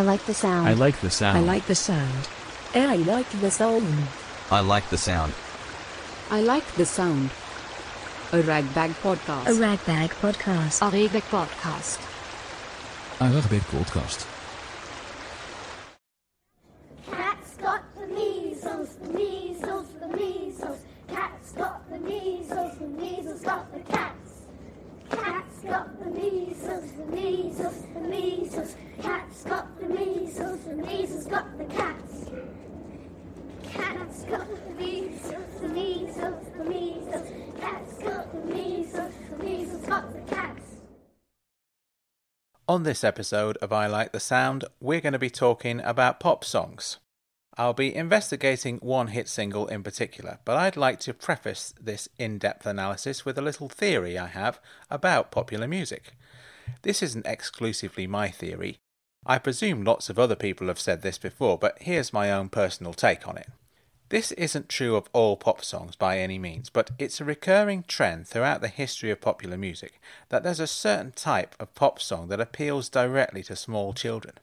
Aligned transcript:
I 0.00 0.02
like 0.02 0.24
the 0.24 0.32
sound. 0.32 0.66
I 0.66 0.72
like 0.72 0.98
the 1.02 1.10
sound. 1.10 1.36
I 1.36 1.40
like 1.42 1.66
the 1.66 1.74
sound. 1.74 2.28
I 2.74 2.96
like 2.96 3.28
the 3.28 3.50
sound. 3.50 3.86
I 4.50 4.60
like 4.62 4.88
the 4.88 4.96
sound. 4.96 5.34
I 6.30 6.40
like 6.40 6.64
the 6.72 6.86
sound. 6.86 7.28
A 8.32 8.40
ragbag 8.40 8.92
podcast. 9.02 9.46
A 9.48 9.52
ragbag 9.60 10.08
podcast. 10.22 10.80
A 10.80 10.90
ragbag 10.90 11.22
podcast. 11.24 12.00
A 13.20 13.24
Ragbag 13.24 13.60
podcast. 13.68 14.26
Cat's 17.10 17.56
got 17.56 17.84
the 17.94 18.06
measles, 18.06 18.94
the 19.02 19.12
measles, 19.12 19.86
the 20.00 20.08
measles. 20.16 20.78
Cat's 21.08 21.52
got 21.52 21.90
the 21.90 21.98
measles, 21.98 22.78
the 22.78 22.86
measles 22.86 23.42
got 23.42 23.70
the 23.70 23.80
cats. 23.80 24.46
Cat's 25.10 25.60
got 25.62 26.00
the 26.00 26.06
measles, 26.06 26.92
the 26.92 27.04
measles, 27.04 27.84
the 27.92 28.00
measles. 28.00 28.76
Cat's 29.02 29.42
got 29.44 29.80
the 29.80 29.88
measles, 29.88 30.60
the 30.64 30.74
measles 30.76 31.26
got 31.26 31.58
the 31.58 31.64
cats. 31.64 32.26
Cat's 33.64 34.24
got 34.24 34.46
the 34.48 34.74
measles, 34.74 35.60
the 35.60 35.68
measles, 35.68 36.46
the 36.56 36.64
measles. 36.64 37.28
Cat's 37.58 37.98
got 38.02 38.32
the 38.32 38.54
measles, 38.54 39.12
the 39.30 39.44
measles 39.44 39.86
got 39.86 40.12
the 40.12 40.34
cats. 40.34 40.66
On 42.70 42.84
this 42.84 43.02
episode 43.02 43.56
of 43.56 43.72
I 43.72 43.88
Like 43.88 44.12
the 44.12 44.20
Sound, 44.20 44.64
we're 44.78 45.00
going 45.00 45.12
to 45.12 45.18
be 45.18 45.28
talking 45.28 45.80
about 45.80 46.20
pop 46.20 46.44
songs. 46.44 46.98
I'll 47.58 47.72
be 47.72 47.92
investigating 47.92 48.76
one 48.76 49.08
hit 49.08 49.26
single 49.26 49.66
in 49.66 49.82
particular, 49.82 50.38
but 50.44 50.56
I'd 50.56 50.76
like 50.76 51.00
to 51.00 51.12
preface 51.12 51.74
this 51.80 52.08
in 52.16 52.38
depth 52.38 52.66
analysis 52.66 53.24
with 53.24 53.36
a 53.36 53.42
little 53.42 53.68
theory 53.68 54.16
I 54.16 54.28
have 54.28 54.60
about 54.88 55.32
popular 55.32 55.66
music. 55.66 56.12
This 56.82 57.02
isn't 57.02 57.26
exclusively 57.26 58.06
my 58.06 58.28
theory. 58.28 58.78
I 59.26 59.38
presume 59.38 59.82
lots 59.82 60.08
of 60.08 60.16
other 60.16 60.36
people 60.36 60.68
have 60.68 60.78
said 60.78 61.02
this 61.02 61.18
before, 61.18 61.58
but 61.58 61.76
here's 61.80 62.12
my 62.12 62.30
own 62.30 62.50
personal 62.50 62.94
take 62.94 63.26
on 63.26 63.36
it. 63.36 63.48
This 64.10 64.32
isn't 64.32 64.68
true 64.68 64.96
of 64.96 65.08
all 65.12 65.36
pop 65.36 65.64
songs 65.64 65.94
by 65.94 66.18
any 66.18 66.36
means, 66.36 66.68
but 66.68 66.90
it's 66.98 67.20
a 67.20 67.24
recurring 67.24 67.84
trend 67.86 68.26
throughout 68.26 68.60
the 68.60 68.66
history 68.66 69.12
of 69.12 69.20
popular 69.20 69.56
music 69.56 70.00
that 70.30 70.42
there's 70.42 70.58
a 70.58 70.66
certain 70.66 71.12
type 71.12 71.54
of 71.60 71.76
pop 71.76 72.00
song 72.00 72.26
that 72.28 72.40
appeals 72.40 72.88
directly 72.88 73.44
to 73.44 73.54
small 73.54 73.92
children. 73.92 74.34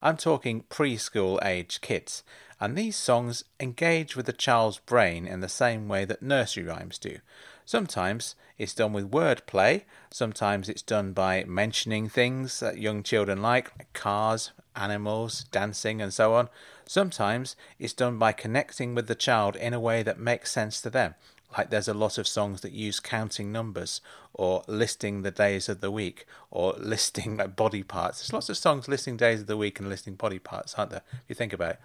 I'm 0.00 0.16
talking 0.16 0.62
preschool 0.70 1.44
age 1.44 1.80
kids, 1.80 2.22
and 2.60 2.76
these 2.76 2.94
songs 2.94 3.42
engage 3.58 4.14
with 4.14 4.26
the 4.26 4.32
child's 4.32 4.78
brain 4.78 5.26
in 5.26 5.40
the 5.40 5.48
same 5.48 5.88
way 5.88 6.04
that 6.04 6.22
nursery 6.22 6.62
rhymes 6.62 6.98
do. 6.98 7.18
Sometimes 7.64 8.36
it's 8.58 8.74
done 8.74 8.92
with 8.92 9.10
wordplay, 9.10 9.82
sometimes 10.12 10.68
it's 10.68 10.82
done 10.82 11.14
by 11.14 11.42
mentioning 11.48 12.08
things 12.08 12.60
that 12.60 12.78
young 12.78 13.02
children 13.02 13.42
like, 13.42 13.76
like 13.76 13.92
cars, 13.92 14.52
animals, 14.76 15.46
dancing, 15.50 16.00
and 16.00 16.14
so 16.14 16.34
on. 16.34 16.48
Sometimes 16.88 17.56
it's 17.78 17.92
done 17.92 18.18
by 18.18 18.32
connecting 18.32 18.94
with 18.94 19.06
the 19.06 19.14
child 19.14 19.56
in 19.56 19.72
a 19.72 19.80
way 19.80 20.02
that 20.02 20.18
makes 20.18 20.50
sense 20.50 20.80
to 20.82 20.90
them. 20.90 21.14
Like 21.56 21.70
there's 21.70 21.88
a 21.88 21.94
lot 21.94 22.18
of 22.18 22.26
songs 22.26 22.62
that 22.62 22.72
use 22.72 23.00
counting 23.00 23.52
numbers, 23.52 24.00
or 24.32 24.64
listing 24.66 25.22
the 25.22 25.30
days 25.30 25.68
of 25.68 25.80
the 25.80 25.90
week, 25.90 26.26
or 26.50 26.72
listing 26.78 27.36
like 27.36 27.56
body 27.56 27.82
parts. 27.82 28.20
There's 28.20 28.32
lots 28.32 28.48
of 28.48 28.56
songs 28.56 28.88
listing 28.88 29.16
days 29.16 29.42
of 29.42 29.46
the 29.46 29.56
week 29.56 29.78
and 29.78 29.88
listing 29.88 30.14
body 30.14 30.38
parts, 30.38 30.74
aren't 30.74 30.90
there? 30.90 31.02
If 31.12 31.24
you 31.28 31.34
think 31.34 31.52
about 31.52 31.72
it. 31.72 31.80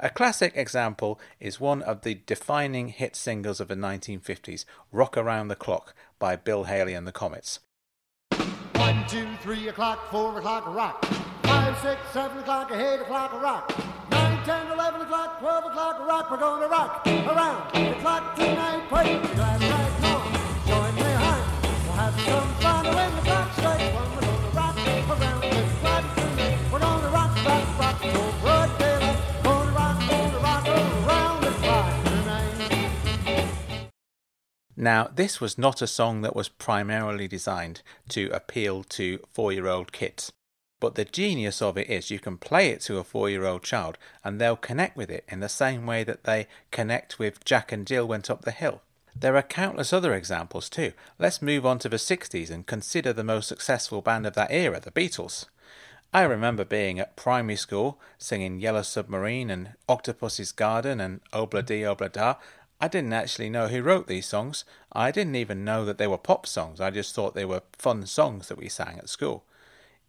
A 0.00 0.10
classic 0.10 0.52
example 0.56 1.20
is 1.38 1.60
one 1.60 1.82
of 1.82 2.02
the 2.02 2.20
defining 2.26 2.88
hit 2.88 3.14
singles 3.14 3.60
of 3.60 3.68
the 3.68 3.76
1950s, 3.76 4.64
Rock 4.90 5.16
Around 5.16 5.48
the 5.48 5.56
Clock 5.56 5.94
by 6.18 6.34
Bill 6.34 6.64
Haley 6.64 6.94
and 6.94 7.06
the 7.06 7.12
Comets. 7.12 7.60
One, 8.74 9.06
two, 9.06 9.28
three 9.42 9.68
o'clock, 9.68 10.10
four 10.10 10.38
o'clock, 10.38 10.66
rock. 10.74 11.04
Five, 11.44 11.78
six, 11.78 12.00
seven 12.12 12.38
o'clock, 12.38 12.72
eight 12.72 13.00
o'clock, 13.00 13.32
rock. 13.40 13.95
Nine, 14.46 14.62
ten, 14.62 14.72
eleven 14.72 15.00
o'clock, 15.00 15.40
twelve 15.40 15.64
o'clock, 15.64 15.98
rock. 16.06 16.30
We're 16.30 16.36
gonna 16.36 16.68
rock 16.68 17.04
around 17.06 17.72
the 17.72 17.94
clock 18.00 18.36
tonight. 18.36 18.88
Put 18.88 19.06
your 19.06 19.20
glass 19.34 19.60
right 19.60 20.00
now. 20.00 20.22
Join 20.66 20.94
me 20.94 21.02
high. 21.02 21.42
We'll 21.84 21.92
have 21.94 22.20
some 22.20 22.54
fun 22.60 22.84
when 22.94 23.16
the 23.16 23.22
clock 23.22 23.52
strikes 23.54 23.94
one. 23.94 24.14
We're 24.14 24.20
gonna 24.20 24.50
rock 24.54 24.76
around 25.18 25.40
the 25.42 25.62
clock 25.80 26.14
tonight. 26.14 26.58
We're 26.72 26.78
gonna 26.78 27.08
rock, 27.08 27.44
rock, 27.44 27.78
rock 27.78 28.00
till 28.00 28.32
broad 28.40 28.78
daylight. 28.78 29.18
Gonna 29.42 29.72
rock, 29.72 29.98
gonna 30.08 30.38
rock 30.38 30.68
around 30.68 31.40
the 31.42 31.50
clock 31.50 32.04
tonight. 32.04 33.90
Now, 34.76 35.08
this 35.12 35.40
was 35.40 35.58
not 35.58 35.82
a 35.82 35.88
song 35.88 36.20
that 36.20 36.36
was 36.36 36.48
primarily 36.48 37.26
designed 37.26 37.82
to 38.10 38.30
appeal 38.32 38.84
to 38.84 39.18
four 39.32 39.52
year 39.52 39.66
old 39.66 39.90
kids. 39.90 40.30
But 40.78 40.94
the 40.94 41.06
genius 41.06 41.62
of 41.62 41.78
it 41.78 41.88
is 41.88 42.10
you 42.10 42.18
can 42.18 42.36
play 42.36 42.68
it 42.68 42.82
to 42.82 42.98
a 42.98 43.04
four 43.04 43.30
year 43.30 43.44
old 43.44 43.62
child 43.62 43.96
and 44.22 44.38
they'll 44.38 44.56
connect 44.56 44.96
with 44.96 45.10
it 45.10 45.24
in 45.28 45.40
the 45.40 45.48
same 45.48 45.86
way 45.86 46.04
that 46.04 46.24
they 46.24 46.48
connect 46.70 47.18
with 47.18 47.44
Jack 47.44 47.72
and 47.72 47.86
Jill 47.86 48.06
went 48.06 48.30
up 48.30 48.42
the 48.42 48.50
hill. 48.50 48.82
There 49.18 49.36
are 49.36 49.42
countless 49.42 49.94
other 49.94 50.12
examples 50.12 50.68
too. 50.68 50.92
Let's 51.18 51.40
move 51.40 51.64
on 51.64 51.78
to 51.78 51.88
the 51.88 51.96
60s 51.96 52.50
and 52.50 52.66
consider 52.66 53.14
the 53.14 53.24
most 53.24 53.48
successful 53.48 54.02
band 54.02 54.26
of 54.26 54.34
that 54.34 54.50
era, 54.50 54.78
the 54.78 54.90
Beatles. 54.90 55.46
I 56.12 56.22
remember 56.22 56.64
being 56.64 57.00
at 57.00 57.16
primary 57.16 57.56
school 57.56 57.98
singing 58.18 58.60
Yellow 58.60 58.82
Submarine 58.82 59.50
and 59.50 59.70
Octopus's 59.88 60.52
Garden 60.52 61.00
and 61.00 61.20
Obla 61.32 61.64
Di 61.64 61.80
Obla 61.80 62.12
Da. 62.12 62.34
I 62.78 62.88
didn't 62.88 63.14
actually 63.14 63.48
know 63.48 63.68
who 63.68 63.82
wrote 63.82 64.06
these 64.06 64.26
songs. 64.26 64.66
I 64.92 65.10
didn't 65.10 65.36
even 65.36 65.64
know 65.64 65.86
that 65.86 65.96
they 65.96 66.06
were 66.06 66.18
pop 66.18 66.46
songs. 66.46 66.80
I 66.80 66.90
just 66.90 67.14
thought 67.14 67.34
they 67.34 67.46
were 67.46 67.62
fun 67.72 68.04
songs 68.04 68.48
that 68.48 68.58
we 68.58 68.68
sang 68.68 68.98
at 68.98 69.08
school. 69.08 69.44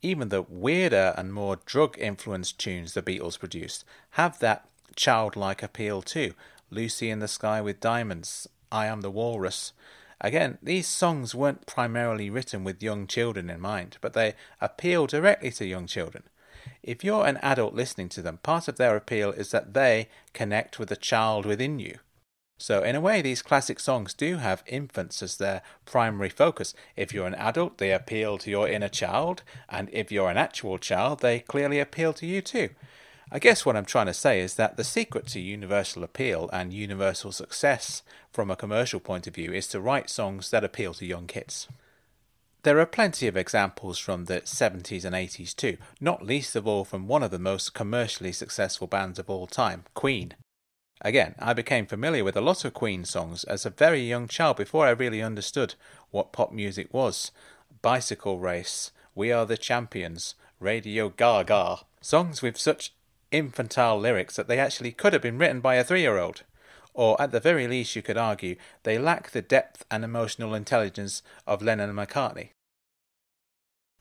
Even 0.02 0.30
the 0.30 0.44
weirder 0.44 1.14
and 1.18 1.34
more 1.34 1.58
drug 1.66 1.98
influenced 1.98 2.60
tunes 2.60 2.94
the 2.94 3.02
Beatles 3.02 3.40
produced 3.40 3.84
have 4.12 4.40
that 4.40 4.68
childlike 4.96 5.64
appeal 5.64 6.02
too. 6.02 6.34
Lucy 6.70 7.10
in 7.10 7.20
the 7.20 7.28
Sky 7.28 7.62
with 7.62 7.80
Diamonds, 7.80 8.48
I 8.72 8.88
Am 8.88 9.02
the 9.02 9.12
Walrus. 9.12 9.74
Again, 10.20 10.58
these 10.62 10.88
songs 10.88 11.36
weren't 11.36 11.66
primarily 11.66 12.30
written 12.30 12.64
with 12.64 12.84
young 12.84 13.08
children 13.08 13.50
in 13.50 13.62
mind, 13.62 13.98
but 14.02 14.14
they 14.14 14.34
appeal 14.60 15.08
directly 15.08 15.52
to 15.52 15.66
young 15.66 15.88
children. 15.88 16.24
If 16.84 17.04
you're 17.04 17.26
an 17.26 17.38
adult 17.38 17.74
listening 17.74 18.10
to 18.10 18.22
them, 18.22 18.40
part 18.40 18.68
of 18.68 18.78
their 18.78 18.96
appeal 18.96 19.32
is 19.32 19.52
that 19.52 19.74
they 19.74 20.10
connect 20.34 20.80
with 20.80 20.90
the 20.90 20.96
child 20.96 21.46
within 21.46 21.80
you. 21.80 22.00
So, 22.60 22.82
in 22.82 22.96
a 22.96 23.02
way, 23.02 23.22
these 23.22 23.44
classic 23.44 23.80
songs 23.80 24.14
do 24.14 24.38
have 24.38 24.64
infants 24.66 25.22
as 25.22 25.38
their 25.38 25.62
primary 25.86 26.30
focus. 26.30 26.74
If 26.96 27.14
you're 27.14 27.28
an 27.28 27.36
adult, 27.36 27.78
they 27.78 27.92
appeal 27.92 28.40
to 28.40 28.50
your 28.50 28.68
inner 28.68 28.90
child, 28.90 29.44
and 29.70 29.90
if 29.94 30.12
you're 30.12 30.32
an 30.32 30.38
actual 30.38 30.80
child, 30.80 31.20
they 31.20 31.40
clearly 31.40 31.80
appeal 31.80 32.14
to 32.14 32.26
you 32.26 32.42
too. 32.42 32.70
I 33.32 33.40
guess 33.40 33.66
what 33.66 33.76
I'm 33.76 33.86
trying 33.86 34.06
to 34.08 34.14
say 34.14 34.40
is 34.40 34.56
that 34.56 34.78
the 34.78 34.84
secret 34.84 35.28
to 35.28 35.40
universal 35.40 36.04
appeal 36.04 36.50
and 36.52 36.74
universal 36.74 37.32
success 37.32 38.02
from 38.32 38.50
a 38.50 38.56
commercial 38.56 39.02
point 39.02 39.28
of 39.28 39.36
view 39.36 39.52
is 39.52 39.68
to 39.68 39.82
write 39.82 40.10
songs 40.10 40.50
that 40.52 40.64
appeal 40.64 40.94
to 40.96 41.06
young 41.06 41.28
kids. 41.28 41.68
There 42.64 42.80
are 42.80 42.86
plenty 42.86 43.28
of 43.28 43.38
examples 43.38 44.00
from 44.00 44.26
the 44.26 44.42
70s 44.42 45.06
and 45.06 45.16
80s 45.16 45.56
too, 45.56 45.78
not 46.00 46.26
least 46.26 46.56
of 46.56 46.66
all 46.66 46.86
from 46.86 47.08
one 47.08 47.22
of 47.22 47.32
the 47.32 47.40
most 47.40 47.74
commercially 47.74 48.32
successful 48.32 48.88
bands 48.88 49.20
of 49.20 49.30
all 49.30 49.46
time, 49.46 49.84
Queen. 49.94 50.34
Again, 51.02 51.36
I 51.40 51.54
became 51.54 51.86
familiar 51.86 52.24
with 52.24 52.36
a 52.36 52.42
lot 52.42 52.66
of 52.66 52.74
Queen 52.74 53.06
songs 53.06 53.44
as 53.44 53.66
a 53.66 53.70
very 53.70 54.02
young 54.02 54.28
child 54.28 54.58
before 54.58 54.88
I 54.88 54.92
really 54.92 55.22
understood 55.22 55.76
what 56.10 56.32
pop 56.32 56.52
music 56.52 56.94
was. 56.94 57.32
Bicycle 57.82 58.40
Race, 58.40 58.92
We 59.14 59.32
Are 59.32 59.46
the 59.46 59.58
Champions, 59.58 60.36
Radio 60.60 61.10
Gaga. 61.10 61.80
Songs 62.02 62.42
with 62.42 62.58
such 62.58 62.94
infantile 63.32 64.00
lyrics 64.00 64.36
that 64.36 64.48
they 64.48 64.58
actually 64.58 64.92
could 64.92 65.14
have 65.14 65.22
been 65.22 65.38
written 65.38 65.60
by 65.60 65.76
a 65.76 65.84
three 65.84 66.02
year 66.02 66.18
old. 66.18 66.44
Or, 66.94 67.22
at 67.22 67.32
the 67.32 67.40
very 67.40 67.68
least, 67.68 67.96
you 67.96 68.02
could 68.02 68.18
argue 68.18 68.56
they 68.82 68.98
lack 68.98 69.30
the 69.30 69.42
depth 69.44 69.86
and 69.92 70.04
emotional 70.04 70.56
intelligence 70.56 71.22
of 71.46 71.62
Lennon 71.62 71.92
and 71.92 72.00
McCartney. 72.00 72.50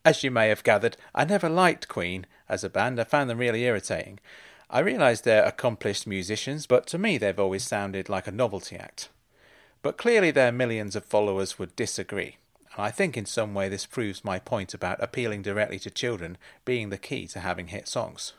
As 0.02 0.24
you 0.24 0.30
may 0.30 0.48
have 0.48 0.64
gathered, 0.64 0.96
I 1.14 1.26
never 1.26 1.50
liked 1.50 1.88
Queen 1.88 2.26
as 2.48 2.64
a 2.64 2.70
band, 2.70 3.00
I 3.00 3.04
found 3.04 3.28
them 3.28 3.38
really 3.38 3.64
irritating. 3.64 4.18
I 4.68 4.80
realise 4.80 5.20
they're 5.20 5.44
accomplished 5.44 6.06
musicians, 6.06 6.66
but 6.66 6.86
to 6.88 6.98
me 6.98 7.18
they've 7.18 7.38
always 7.38 7.62
sounded 7.62 8.08
like 8.08 8.26
a 8.26 8.32
novelty 8.32 8.76
act. 8.76 9.08
But 9.82 9.96
clearly 9.96 10.30
their 10.32 10.50
millions 10.50 10.96
of 10.96 11.04
followers 11.04 11.58
would 11.58 11.76
disagree, 11.76 12.38
and 12.74 12.84
I 12.84 12.90
think 12.90 13.16
in 13.16 13.26
some 13.26 13.54
way 13.54 13.68
this 13.68 13.86
proves 13.86 14.24
my 14.24 14.38
point 14.40 14.74
about 14.74 15.02
appealing 15.02 15.42
directly 15.42 15.78
to 15.80 15.90
children 15.90 16.36
being 16.64 16.90
the 16.90 16.98
key 16.98 17.28
to 17.28 17.40
having 17.40 17.68
hit 17.68 17.86
songs. 17.86 18.32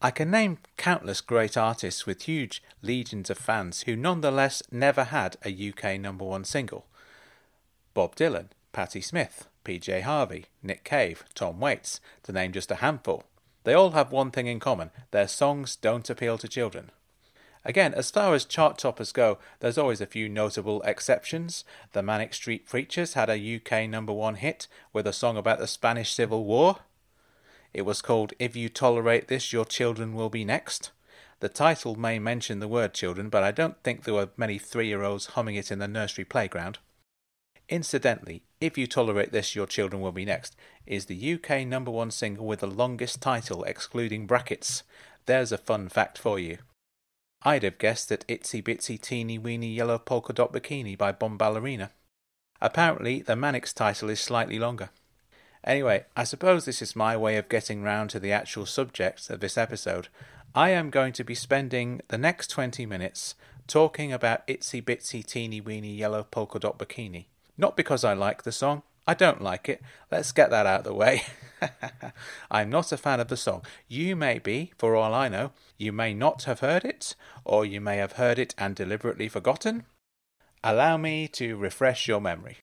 I 0.00 0.10
can 0.12 0.30
name 0.30 0.58
countless 0.76 1.20
great 1.20 1.56
artists 1.56 2.06
with 2.06 2.22
huge 2.22 2.62
legions 2.82 3.30
of 3.30 3.36
fans 3.36 3.82
who 3.82 3.96
nonetheless 3.96 4.62
never 4.70 5.04
had 5.04 5.36
a 5.44 5.70
UK 5.70 6.00
number 6.00 6.24
one 6.24 6.44
single. 6.44 6.86
Bob 7.94 8.14
Dylan, 8.14 8.46
Patti 8.72 9.00
Smith, 9.00 9.48
PJ 9.64 10.02
Harvey, 10.02 10.46
Nick 10.62 10.84
Cave, 10.84 11.24
Tom 11.34 11.58
Waits, 11.58 12.00
to 12.22 12.32
name 12.32 12.52
just 12.52 12.70
a 12.70 12.76
handful. 12.76 13.24
They 13.68 13.74
all 13.74 13.90
have 13.90 14.10
one 14.10 14.30
thing 14.30 14.46
in 14.46 14.60
common 14.60 14.92
their 15.10 15.28
songs 15.28 15.76
don't 15.76 16.08
appeal 16.08 16.38
to 16.38 16.48
children. 16.48 16.90
Again, 17.66 17.92
as 17.92 18.10
far 18.10 18.32
as 18.32 18.46
chart 18.46 18.78
toppers 18.78 19.12
go, 19.12 19.36
there's 19.60 19.76
always 19.76 20.00
a 20.00 20.06
few 20.06 20.26
notable 20.26 20.80
exceptions. 20.86 21.64
The 21.92 22.02
Manic 22.02 22.32
Street 22.32 22.64
Preachers 22.64 23.12
had 23.12 23.28
a 23.28 23.56
UK 23.56 23.86
number 23.86 24.14
one 24.14 24.36
hit 24.36 24.68
with 24.94 25.06
a 25.06 25.12
song 25.12 25.36
about 25.36 25.58
the 25.58 25.66
Spanish 25.66 26.14
Civil 26.14 26.46
War. 26.46 26.78
It 27.74 27.82
was 27.82 28.00
called 28.00 28.32
If 28.38 28.56
You 28.56 28.70
Tolerate 28.70 29.28
This, 29.28 29.52
Your 29.52 29.66
Children 29.66 30.14
Will 30.14 30.30
Be 30.30 30.46
Next. 30.46 30.90
The 31.40 31.50
title 31.50 31.94
may 31.94 32.18
mention 32.18 32.60
the 32.60 32.68
word 32.68 32.94
children, 32.94 33.28
but 33.28 33.44
I 33.44 33.50
don't 33.50 33.76
think 33.82 34.04
there 34.04 34.14
were 34.14 34.30
many 34.38 34.56
three 34.56 34.86
year 34.86 35.02
olds 35.02 35.26
humming 35.36 35.56
it 35.56 35.70
in 35.70 35.78
the 35.78 35.86
nursery 35.86 36.24
playground. 36.24 36.78
Incidentally, 37.68 38.44
If 38.60 38.76
You 38.76 38.88
Tolerate 38.88 39.30
This, 39.30 39.54
Your 39.54 39.68
Children 39.68 40.02
Will 40.02 40.10
Be 40.10 40.24
Next 40.24 40.56
is 40.84 41.06
the 41.06 41.34
UK 41.34 41.64
number 41.64 41.92
one 41.92 42.10
single 42.10 42.44
with 42.44 42.58
the 42.58 42.66
longest 42.66 43.22
title, 43.22 43.62
excluding 43.62 44.26
brackets. 44.26 44.82
There's 45.26 45.52
a 45.52 45.58
fun 45.58 45.88
fact 45.88 46.18
for 46.18 46.40
you. 46.40 46.58
I'd 47.42 47.62
have 47.62 47.78
guessed 47.78 48.08
that 48.08 48.26
Itsy 48.26 48.60
Bitsy 48.60 49.00
Teeny 49.00 49.38
Weeny 49.38 49.68
Yellow 49.68 49.96
Polka 49.96 50.32
Dot 50.32 50.52
Bikini 50.52 50.98
by 50.98 51.12
Bombalurina. 51.12 51.90
Apparently, 52.60 53.22
the 53.22 53.36
Manics 53.36 53.72
title 53.72 54.10
is 54.10 54.18
slightly 54.18 54.58
longer. 54.58 54.90
Anyway, 55.62 56.06
I 56.16 56.24
suppose 56.24 56.64
this 56.64 56.82
is 56.82 56.96
my 56.96 57.16
way 57.16 57.36
of 57.36 57.48
getting 57.48 57.84
round 57.84 58.10
to 58.10 58.18
the 58.18 58.32
actual 58.32 58.66
subject 58.66 59.30
of 59.30 59.38
this 59.38 59.56
episode. 59.56 60.08
I 60.52 60.70
am 60.70 60.90
going 60.90 61.12
to 61.12 61.22
be 61.22 61.36
spending 61.36 62.00
the 62.08 62.18
next 62.18 62.48
20 62.48 62.86
minutes 62.86 63.36
talking 63.68 64.12
about 64.12 64.44
Itsy 64.48 64.82
Bitsy 64.82 65.24
Teeny 65.24 65.60
Weeny 65.60 65.94
Yellow 65.94 66.24
Polka 66.24 66.58
Dot 66.58 66.76
Bikini. 66.76 67.26
Not 67.58 67.76
because 67.76 68.04
I 68.04 68.14
like 68.14 68.44
the 68.44 68.52
song, 68.52 68.82
I 69.08 69.14
don't 69.14 69.42
like 69.42 69.68
it. 69.68 69.82
Let's 70.10 70.32
get 70.32 70.50
that 70.50 70.66
out 70.66 70.80
of 70.80 70.84
the 70.84 70.94
way. 70.94 71.22
I'm 72.50 72.70
not 72.70 72.92
a 72.92 72.96
fan 72.96 73.20
of 73.20 73.28
the 73.28 73.36
song. 73.36 73.62
You 73.88 74.14
may 74.14 74.38
be, 74.38 74.72
for 74.78 74.94
all 74.94 75.12
I 75.12 75.28
know. 75.28 75.52
You 75.76 75.92
may 75.92 76.14
not 76.14 76.44
have 76.44 76.60
heard 76.60 76.84
it, 76.84 77.16
or 77.44 77.64
you 77.64 77.80
may 77.80 77.96
have 77.96 78.12
heard 78.12 78.38
it 78.38 78.54
and 78.58 78.76
deliberately 78.76 79.28
forgotten. 79.28 79.86
Allow 80.62 80.98
me 80.98 81.26
to 81.28 81.56
refresh 81.56 82.06
your 82.06 82.20
memory. 82.20 82.58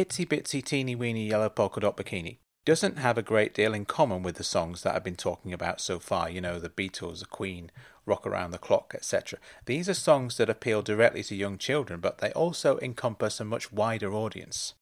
Itsy 0.00 0.26
Bitsy 0.26 0.64
Teeny 0.64 0.94
Weeny 0.94 1.28
Yellow 1.28 1.50
Polka 1.50 1.78
Dot 1.78 1.94
Bikini 1.94 2.38
doesn't 2.64 2.96
have 2.96 3.18
a 3.18 3.22
great 3.22 3.52
deal 3.52 3.74
in 3.74 3.84
common 3.84 4.22
with 4.22 4.36
the 4.36 4.42
songs 4.42 4.82
that 4.82 4.94
I've 4.94 5.04
been 5.04 5.14
talking 5.14 5.52
about 5.52 5.78
so 5.78 5.98
far, 5.98 6.30
you 6.30 6.40
know, 6.40 6.58
the 6.58 6.70
Beatles, 6.70 7.18
the 7.18 7.26
Queen, 7.26 7.70
Rock 8.06 8.26
Around 8.26 8.52
the 8.52 8.58
Clock, 8.58 8.94
etc. 8.94 9.38
These 9.66 9.90
are 9.90 9.94
songs 9.94 10.38
that 10.38 10.48
appeal 10.48 10.80
directly 10.80 11.22
to 11.24 11.36
young 11.36 11.58
children, 11.58 12.00
but 12.00 12.16
they 12.16 12.32
also 12.32 12.78
encompass 12.78 13.40
a 13.40 13.44
much 13.44 13.74
wider 13.74 14.10
audience. 14.14 14.72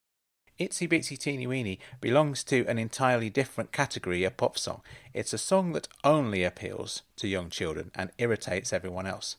Itsy 0.57 0.89
Bitsy 0.89 1.19
Teeny 1.19 1.49
Weeny 1.49 1.81
belongs 2.01 2.45
to 2.45 2.65
an 2.69 2.79
entirely 2.79 3.29
different 3.29 3.73
category 3.73 4.23
of 4.23 4.37
pop 4.37 4.57
song. 4.57 4.83
It's 5.13 5.33
a 5.33 5.39
song 5.39 5.73
that 5.73 5.89
only 6.05 6.45
appeals 6.45 7.03
to 7.17 7.27
young 7.27 7.51
children 7.51 7.91
and 7.93 8.13
irritates 8.19 8.73
everyone 8.73 9.09
else. 9.09 9.35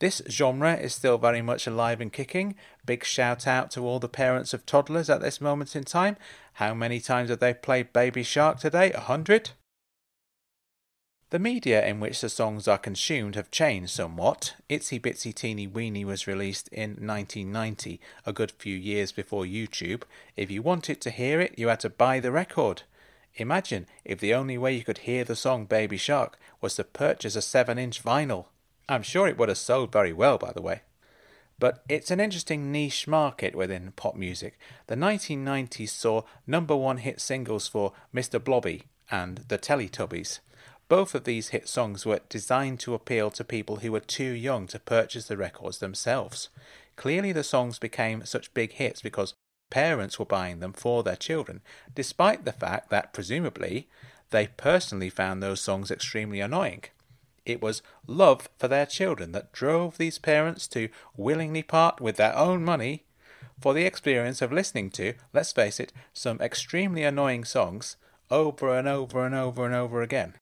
This 0.00 0.22
genre 0.30 0.74
is 0.76 0.94
still 0.94 1.18
very 1.18 1.42
much 1.42 1.66
alive 1.66 2.00
and 2.00 2.10
kicking. 2.10 2.54
Big 2.86 3.04
shout 3.04 3.46
out 3.46 3.70
to 3.72 3.82
all 3.82 3.98
the 3.98 4.08
parents 4.08 4.54
of 4.54 4.64
toddlers 4.64 5.10
at 5.10 5.20
this 5.20 5.42
moment 5.42 5.76
in 5.76 5.84
time. 5.84 6.16
How 6.54 6.72
many 6.72 7.00
times 7.00 7.28
have 7.28 7.38
they 7.38 7.52
played 7.52 7.92
Baby 7.92 8.22
Shark 8.22 8.58
today? 8.58 8.92
A 8.92 9.00
hundred? 9.00 9.50
The 11.28 11.38
media 11.38 11.86
in 11.86 12.00
which 12.00 12.22
the 12.22 12.30
songs 12.30 12.66
are 12.66 12.78
consumed 12.78 13.36
have 13.36 13.50
changed 13.50 13.90
somewhat. 13.90 14.54
Itsy 14.70 14.98
Bitsy 14.98 15.34
Teeny 15.34 15.66
Weeny 15.66 16.04
was 16.06 16.26
released 16.26 16.68
in 16.68 16.92
1990, 16.92 18.00
a 18.24 18.32
good 18.32 18.50
few 18.52 18.76
years 18.76 19.12
before 19.12 19.44
YouTube. 19.44 20.02
If 20.34 20.50
you 20.50 20.62
wanted 20.62 21.02
to 21.02 21.10
hear 21.10 21.40
it, 21.40 21.58
you 21.58 21.68
had 21.68 21.80
to 21.80 21.90
buy 21.90 22.20
the 22.20 22.32
record. 22.32 22.82
Imagine 23.34 23.86
if 24.04 24.18
the 24.18 24.34
only 24.34 24.56
way 24.56 24.74
you 24.74 24.82
could 24.82 24.98
hear 24.98 25.24
the 25.24 25.36
song 25.36 25.66
Baby 25.66 25.98
Shark 25.98 26.38
was 26.62 26.74
to 26.76 26.84
purchase 26.84 27.36
a 27.36 27.42
7 27.42 27.78
inch 27.78 28.02
vinyl. 28.02 28.46
I'm 28.90 29.04
sure 29.04 29.28
it 29.28 29.38
would 29.38 29.48
have 29.48 29.56
sold 29.56 29.92
very 29.92 30.12
well, 30.12 30.36
by 30.36 30.50
the 30.50 30.60
way. 30.60 30.80
But 31.60 31.84
it's 31.88 32.10
an 32.10 32.18
interesting 32.18 32.72
niche 32.72 33.06
market 33.06 33.54
within 33.54 33.92
pop 33.92 34.16
music. 34.16 34.58
The 34.88 34.96
1990s 34.96 35.90
saw 35.90 36.22
number 36.44 36.74
one 36.74 36.96
hit 36.96 37.20
singles 37.20 37.68
for 37.68 37.92
Mr. 38.12 38.42
Blobby 38.42 38.84
and 39.08 39.44
the 39.46 39.58
Teletubbies. 39.58 40.40
Both 40.88 41.14
of 41.14 41.22
these 41.22 41.50
hit 41.50 41.68
songs 41.68 42.04
were 42.04 42.18
designed 42.28 42.80
to 42.80 42.94
appeal 42.94 43.30
to 43.30 43.44
people 43.44 43.76
who 43.76 43.92
were 43.92 44.00
too 44.00 44.32
young 44.32 44.66
to 44.66 44.80
purchase 44.80 45.28
the 45.28 45.36
records 45.36 45.78
themselves. 45.78 46.48
Clearly, 46.96 47.30
the 47.30 47.44
songs 47.44 47.78
became 47.78 48.24
such 48.24 48.52
big 48.54 48.72
hits 48.72 49.00
because 49.02 49.34
parents 49.70 50.18
were 50.18 50.24
buying 50.24 50.58
them 50.58 50.72
for 50.72 51.04
their 51.04 51.14
children, 51.14 51.60
despite 51.94 52.44
the 52.44 52.52
fact 52.52 52.90
that, 52.90 53.12
presumably, 53.12 53.88
they 54.30 54.48
personally 54.48 55.10
found 55.10 55.40
those 55.40 55.60
songs 55.60 55.92
extremely 55.92 56.40
annoying. 56.40 56.82
It 57.44 57.62
was 57.62 57.82
love 58.06 58.48
for 58.58 58.68
their 58.68 58.86
children 58.86 59.32
that 59.32 59.52
drove 59.52 59.98
these 59.98 60.18
parents 60.18 60.68
to 60.68 60.88
willingly 61.16 61.62
part 61.62 62.00
with 62.00 62.16
their 62.16 62.36
own 62.36 62.64
money 62.64 63.04
for 63.60 63.74
the 63.74 63.84
experience 63.84 64.40
of 64.42 64.52
listening 64.52 64.90
to, 64.90 65.14
let's 65.32 65.52
face 65.52 65.80
it, 65.80 65.92
some 66.12 66.40
extremely 66.40 67.02
annoying 67.02 67.44
songs 67.44 67.96
over 68.30 68.76
and 68.76 68.88
over 68.88 69.24
and 69.24 69.34
over 69.34 69.66
and 69.66 69.74
over 69.74 70.02
again. 70.02 70.34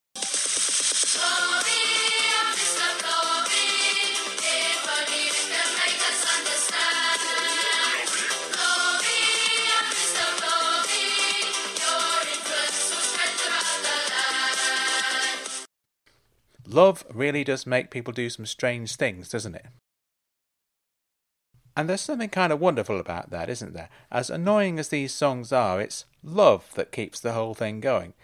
Love 16.68 17.04
really 17.12 17.44
does 17.44 17.66
make 17.66 17.90
people 17.90 18.12
do 18.12 18.28
some 18.28 18.44
strange 18.44 18.96
things, 18.96 19.30
doesn't 19.30 19.54
it? 19.54 19.66
And 21.74 21.88
there's 21.88 22.00
something 22.00 22.28
kind 22.28 22.52
of 22.52 22.60
wonderful 22.60 22.98
about 22.98 23.30
that, 23.30 23.48
isn't 23.48 23.72
there? 23.72 23.88
As 24.10 24.30
annoying 24.30 24.78
as 24.78 24.88
these 24.88 25.14
songs 25.14 25.52
are, 25.52 25.80
it's 25.80 26.04
love 26.22 26.74
that 26.74 26.92
keeps 26.92 27.20
the 27.20 27.32
whole 27.32 27.54
thing 27.54 27.80
going. 27.80 28.14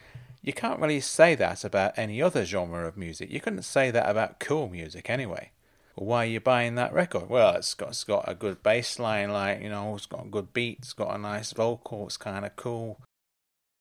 You 0.43 0.53
can't 0.53 0.81
really 0.81 1.01
say 1.01 1.35
that 1.37 1.65
about 1.65 1.97
any 1.97 2.21
other 2.21 2.45
genre 2.45 2.87
of 2.87 2.99
music. 2.99 3.31
You 3.31 3.41
couldn't 3.41 3.63
say 3.63 3.91
that 3.91 4.11
about 4.11 4.41
cool 4.41 4.69
music 4.69 5.09
anyway. 5.09 5.53
Well, 5.97 6.07
why 6.07 6.25
are 6.25 6.29
you 6.29 6.41
buying 6.41 6.75
that 6.75 6.93
record? 6.93 7.31
Well, 7.31 7.55
it's 7.55 7.73
got, 7.73 7.91
it's 7.91 8.05
got 8.05 8.29
a 8.29 8.35
good 8.35 8.63
bass 8.63 8.99
line, 8.99 9.31
like, 9.31 9.63
you 9.63 9.71
know, 9.71 9.95
it's 9.95 10.07
got 10.07 10.27
a 10.27 10.29
good 10.29 10.53
beat, 10.53 10.81
it's 10.81 10.93
got 10.93 11.15
a 11.15 11.19
nice 11.19 11.53
vocal, 11.53 12.07
it's 12.07 12.17
kind 12.19 12.45
of 12.45 12.57
cool. 12.57 13.01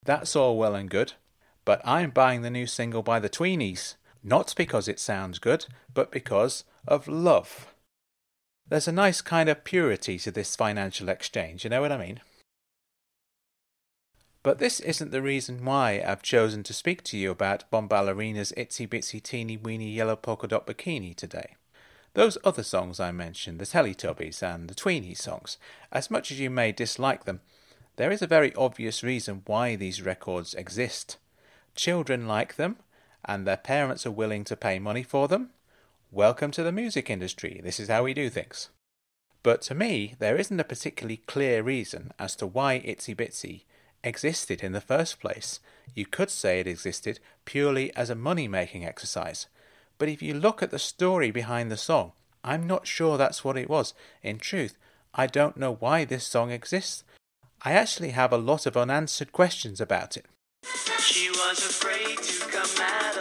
That's 0.06 0.36
all 0.36 0.58
well 0.58 0.76
and 0.76 0.90
good. 0.90 1.14
But 1.66 1.82
I'm 1.84 2.12
buying 2.12 2.44
the 2.44 2.50
new 2.50 2.68
single 2.68 3.02
by 3.02 3.20
the 3.20 3.30
Tweenies. 3.30 3.96
Not 4.24 4.54
because 4.56 4.88
it 4.88 5.00
sounds 5.00 5.38
good, 5.38 5.66
but 5.94 6.12
because 6.12 6.64
of 6.88 7.08
love. 7.08 7.74
There's 8.68 8.88
a 8.88 8.94
nice 8.94 9.22
kind 9.22 9.50
of 9.50 9.66
purity 9.66 10.18
to 10.20 10.32
this 10.32 10.56
financial 10.56 11.10
exchange, 11.10 11.64
you 11.64 11.70
know 11.70 11.82
what 11.82 11.92
I 11.92 11.98
mean? 11.98 12.22
But 14.42 14.60
this 14.60 14.80
isn't 14.80 15.12
the 15.12 15.22
reason 15.22 15.64
why 15.64 16.04
I've 16.06 16.22
chosen 16.22 16.64
to 16.64 16.74
speak 16.74 17.04
to 17.04 17.18
you 17.18 17.32
about 17.32 17.70
Bombalurina's 17.72 18.54
Itsy 18.58 18.88
Bitsy 18.88 19.22
Teeny 19.22 19.58
Weeny 19.58 19.90
Yellow 19.90 20.16
Polka 20.16 20.48
Dot 20.48 20.68
Bikini 20.68 21.16
today. 21.16 21.56
Those 22.14 22.38
other 22.44 22.64
songs 22.64 23.00
I 23.00 23.12
mentioned, 23.12 23.60
the 23.60 23.66
Teletubbies 23.66 24.44
and 24.44 24.70
the 24.70 24.76
Tweenie 24.76 25.18
songs, 25.18 25.58
as 25.92 26.12
much 26.12 26.32
as 26.32 26.40
you 26.40 26.50
may 26.50 26.72
dislike 26.72 27.26
them, 27.26 27.42
there 27.96 28.12
is 28.12 28.22
a 28.22 28.28
very 28.28 28.54
obvious 28.56 29.02
reason 29.02 29.44
why 29.46 29.76
these 29.76 30.02
records 30.02 30.54
exist. 30.54 31.18
Children 31.76 32.28
like 32.28 32.56
them, 32.56 32.78
and 33.26 33.46
their 33.46 33.58
parents 33.58 34.06
are 34.06 34.12
willing 34.12 34.44
to 34.46 34.56
pay 34.56 34.80
money 34.80 35.04
for 35.04 35.28
them, 35.28 35.50
welcome 36.12 36.52
to 36.52 36.64
the 36.64 36.72
music 36.72 37.10
industry. 37.10 37.62
This 37.64 37.80
is 37.80 37.90
how 37.90 38.04
we 38.04 38.14
do 38.14 38.30
things. 38.30 38.70
But 39.44 39.62
to 39.64 39.76
me, 39.76 40.16
there 40.20 40.38
isn't 40.38 40.60
a 40.60 40.64
particularly 40.64 41.18
clear 41.18 41.62
reason 41.62 42.12
as 42.18 42.36
to 42.38 42.48
why 42.48 42.80
Itsy 42.80 43.16
Bitsy 43.16 43.64
existed 44.04 44.64
in 44.64 44.72
the 44.72 44.82
first 44.82 45.20
place. 45.20 45.60
You 45.96 46.06
could 46.06 46.30
say 46.30 46.60
it 46.60 46.68
existed 46.68 47.20
purely 47.46 47.94
as 47.96 48.10
a 48.10 48.16
money 48.16 48.48
making 48.48 48.86
exercise. 48.86 49.48
But 49.98 50.10
if 50.10 50.22
you 50.22 50.34
look 50.34 50.64
at 50.64 50.72
the 50.72 50.80
story 50.80 51.32
behind 51.32 51.72
the 51.72 51.78
song, 51.78 52.14
I'm 52.44 52.68
not 52.68 52.88
sure 52.88 53.18
that's 53.18 53.44
what 53.44 53.58
it 53.58 53.70
was. 53.70 53.94
In 54.22 54.38
truth, 54.38 54.78
I 55.14 55.28
don't 55.28 55.58
know 55.58 55.76
why 55.76 56.06
this 56.06 56.26
song 56.26 56.52
exists. 56.52 57.04
I 57.62 57.74
actually 57.74 58.12
have 58.12 58.34
a 58.34 58.38
lot 58.38 58.66
of 58.66 58.76
unanswered 58.76 59.32
questions 59.32 59.80
about 59.80 60.18
it. 60.18 60.26
She 61.00 61.30
was 61.30 61.60
afraid 61.60 62.18
to 62.18 62.46
come 62.50 62.86
out 62.86 63.13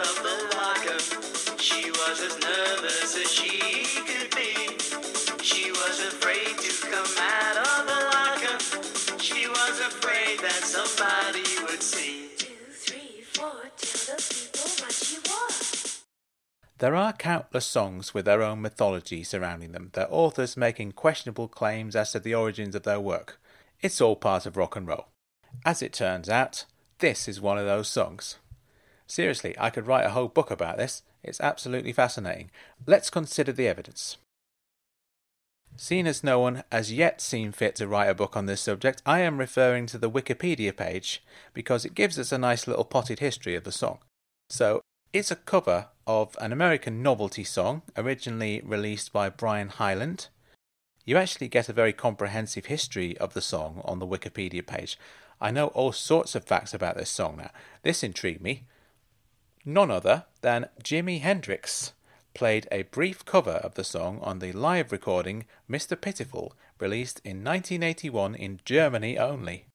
There 16.83 16.95
are 16.95 17.13
countless 17.13 17.65
songs 17.65 18.13
with 18.13 18.25
their 18.25 18.41
own 18.41 18.61
mythology 18.61 19.23
surrounding 19.23 19.71
them, 19.71 19.91
their 19.93 20.07
authors 20.09 20.57
making 20.57 20.91
questionable 20.91 21.47
claims 21.47 21.95
as 21.95 22.11
to 22.11 22.19
the 22.19 22.35
origins 22.35 22.75
of 22.75 22.83
their 22.83 22.99
work. 22.99 23.39
It's 23.79 24.01
all 24.01 24.17
part 24.17 24.45
of 24.45 24.57
rock 24.57 24.75
and 24.75 24.85
roll. 24.85 25.07
As 25.65 25.81
it 25.81 25.93
turns 25.93 26.27
out, 26.27 26.65
this 26.99 27.29
is 27.29 27.39
one 27.39 27.57
of 27.57 27.65
those 27.65 27.87
songs. 27.87 28.35
Seriously, 29.07 29.55
I 29.57 29.69
could 29.69 29.87
write 29.87 30.05
a 30.05 30.09
whole 30.09 30.27
book 30.27 30.51
about 30.51 30.75
this. 30.75 31.03
It's 31.23 31.41
absolutely 31.41 31.93
fascinating. 31.93 32.51
Let's 32.85 33.09
consider 33.09 33.51
the 33.51 33.67
evidence. 33.67 34.17
Seeing 35.75 36.05
as 36.05 36.23
no 36.23 36.39
one 36.39 36.63
has 36.71 36.93
yet 36.93 37.19
seen 37.19 37.51
fit 37.51 37.75
to 37.77 37.87
write 37.87 38.09
a 38.09 38.13
book 38.13 38.37
on 38.37 38.45
this 38.45 38.61
subject, 38.61 39.01
I 39.05 39.21
am 39.21 39.39
referring 39.39 39.87
to 39.87 39.97
the 39.97 40.11
Wikipedia 40.11 40.75
page 40.75 41.23
because 41.53 41.83
it 41.83 41.95
gives 41.95 42.19
us 42.19 42.31
a 42.31 42.37
nice 42.37 42.67
little 42.67 42.85
potted 42.85 43.19
history 43.19 43.55
of 43.55 43.63
the 43.63 43.71
song. 43.71 43.99
So, 44.49 44.81
it's 45.13 45.31
a 45.31 45.35
cover 45.35 45.87
of 46.05 46.35
an 46.39 46.51
American 46.51 47.01
novelty 47.01 47.43
song 47.43 47.81
originally 47.97 48.61
released 48.63 49.11
by 49.11 49.29
Brian 49.29 49.69
Hyland. 49.69 50.27
You 51.05 51.17
actually 51.17 51.47
get 51.47 51.69
a 51.69 51.73
very 51.73 51.93
comprehensive 51.93 52.67
history 52.67 53.17
of 53.17 53.33
the 53.33 53.41
song 53.41 53.81
on 53.83 53.99
the 53.99 54.07
Wikipedia 54.07 54.65
page. 54.65 54.97
I 55.41 55.51
know 55.51 55.67
all 55.67 55.91
sorts 55.91 56.35
of 56.35 56.45
facts 56.45 56.73
about 56.73 56.97
this 56.97 57.09
song 57.09 57.37
now. 57.37 57.51
This 57.81 58.03
intrigued 58.03 58.41
me. 58.41 58.63
None 59.65 59.91
other 59.91 60.25
than 60.41 60.69
Jimi 60.83 61.21
Hendrix 61.21 61.93
played 62.33 62.67
a 62.71 62.83
brief 62.83 63.23
cover 63.23 63.51
of 63.51 63.75
the 63.75 63.83
song 63.83 64.19
on 64.21 64.39
the 64.39 64.51
live 64.51 64.91
recording 64.91 65.45
Mr. 65.69 65.99
Pitiful, 65.99 66.53
released 66.79 67.21
in 67.23 67.43
1981 67.43 68.35
in 68.35 68.59
Germany 68.65 69.17
only. 69.17 69.65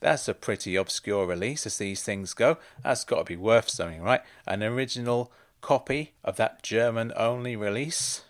That's 0.00 0.28
a 0.28 0.34
pretty 0.34 0.76
obscure 0.76 1.26
release 1.26 1.66
as 1.66 1.78
these 1.78 2.02
things 2.02 2.34
go. 2.34 2.58
That's 2.84 3.04
got 3.04 3.18
to 3.18 3.24
be 3.24 3.36
worth 3.36 3.68
something, 3.68 4.02
right? 4.02 4.20
An 4.46 4.62
original 4.62 5.32
copy 5.60 6.12
of 6.22 6.36
that 6.36 6.62
German 6.62 7.12
only 7.16 7.56
release. 7.56 8.22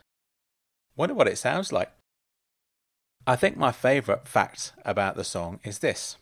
Wonder 0.97 1.15
what 1.15 1.29
it 1.29 1.37
sounds 1.37 1.73
like. 1.73 1.91
I 3.27 3.37
think 3.37 3.57
my 3.57 3.73
favourite 3.73 4.29
fact 4.29 4.73
about 4.85 5.17
the 5.17 5.25
song 5.25 5.61
is 5.65 5.81
this. 5.81 6.17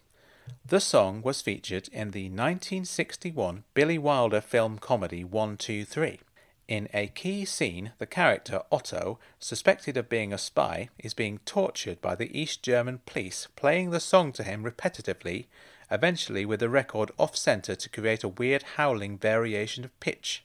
The 0.67 0.81
song 0.81 1.23
was 1.23 1.41
featured 1.41 1.89
in 1.89 2.11
the 2.11 2.25
1961 2.25 3.65
Billy 3.75 3.99
Wilder 3.99 4.41
film 4.41 4.79
comedy 4.79 5.23
123. 5.23 6.21
In 6.67 6.89
a 6.95 7.09
key 7.09 7.45
scene, 7.45 7.93
the 7.99 8.07
character 8.07 8.63
Otto, 8.73 9.19
suspected 9.39 9.99
of 9.99 10.09
being 10.09 10.33
a 10.33 10.39
spy, 10.39 10.89
is 10.99 11.13
being 11.13 11.39
tortured 11.45 12.01
by 12.01 12.15
the 12.15 12.39
East 12.39 12.63
German 12.63 13.01
police, 13.05 13.49
playing 13.57 13.91
the 13.91 14.01
song 14.01 14.33
to 14.33 14.43
him 14.43 14.65
repetitively, 14.65 15.47
eventually 15.91 16.47
with 16.47 16.61
the 16.61 16.71
record 16.71 17.11
off 17.19 17.37
center 17.37 17.75
to 17.75 17.89
create 17.91 18.25
a 18.25 18.29
weird 18.29 18.63
howling 18.77 19.19
variation 19.19 19.85
of 19.85 20.01
pitch. 20.01 20.45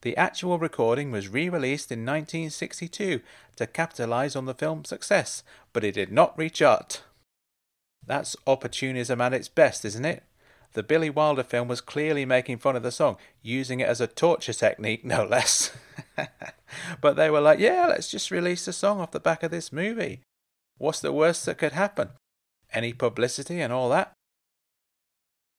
The 0.00 0.16
actual 0.16 0.58
recording 0.58 1.10
was 1.10 1.28
re 1.28 1.48
released 1.48 1.92
in 1.92 2.00
1962 2.00 3.20
to 3.56 3.66
capitalize 3.66 4.34
on 4.34 4.46
the 4.46 4.54
film's 4.54 4.88
success, 4.88 5.42
but 5.72 5.84
it 5.84 5.92
did 5.92 6.10
not 6.10 6.36
reach 6.38 6.62
art. 6.62 7.02
That's 8.06 8.36
opportunism 8.46 9.20
at 9.20 9.32
its 9.32 9.48
best, 9.48 9.84
isn't 9.84 10.04
it? 10.04 10.24
The 10.74 10.82
Billy 10.82 11.08
Wilder 11.08 11.44
film 11.44 11.68
was 11.68 11.80
clearly 11.80 12.24
making 12.24 12.58
fun 12.58 12.74
of 12.74 12.82
the 12.82 12.90
song, 12.90 13.16
using 13.42 13.80
it 13.80 13.88
as 13.88 14.00
a 14.00 14.08
torture 14.08 14.52
technique, 14.52 15.04
no 15.04 15.24
less. 15.24 15.70
but 17.00 17.14
they 17.14 17.30
were 17.30 17.40
like, 17.40 17.60
yeah, 17.60 17.86
let's 17.88 18.10
just 18.10 18.32
release 18.32 18.64
the 18.64 18.72
song 18.72 19.00
off 19.00 19.12
the 19.12 19.20
back 19.20 19.44
of 19.44 19.52
this 19.52 19.72
movie. 19.72 20.20
What's 20.76 21.00
the 21.00 21.12
worst 21.12 21.46
that 21.46 21.58
could 21.58 21.72
happen? 21.72 22.10
Any 22.72 22.92
publicity 22.92 23.60
and 23.60 23.72
all 23.72 23.88
that? 23.90 24.12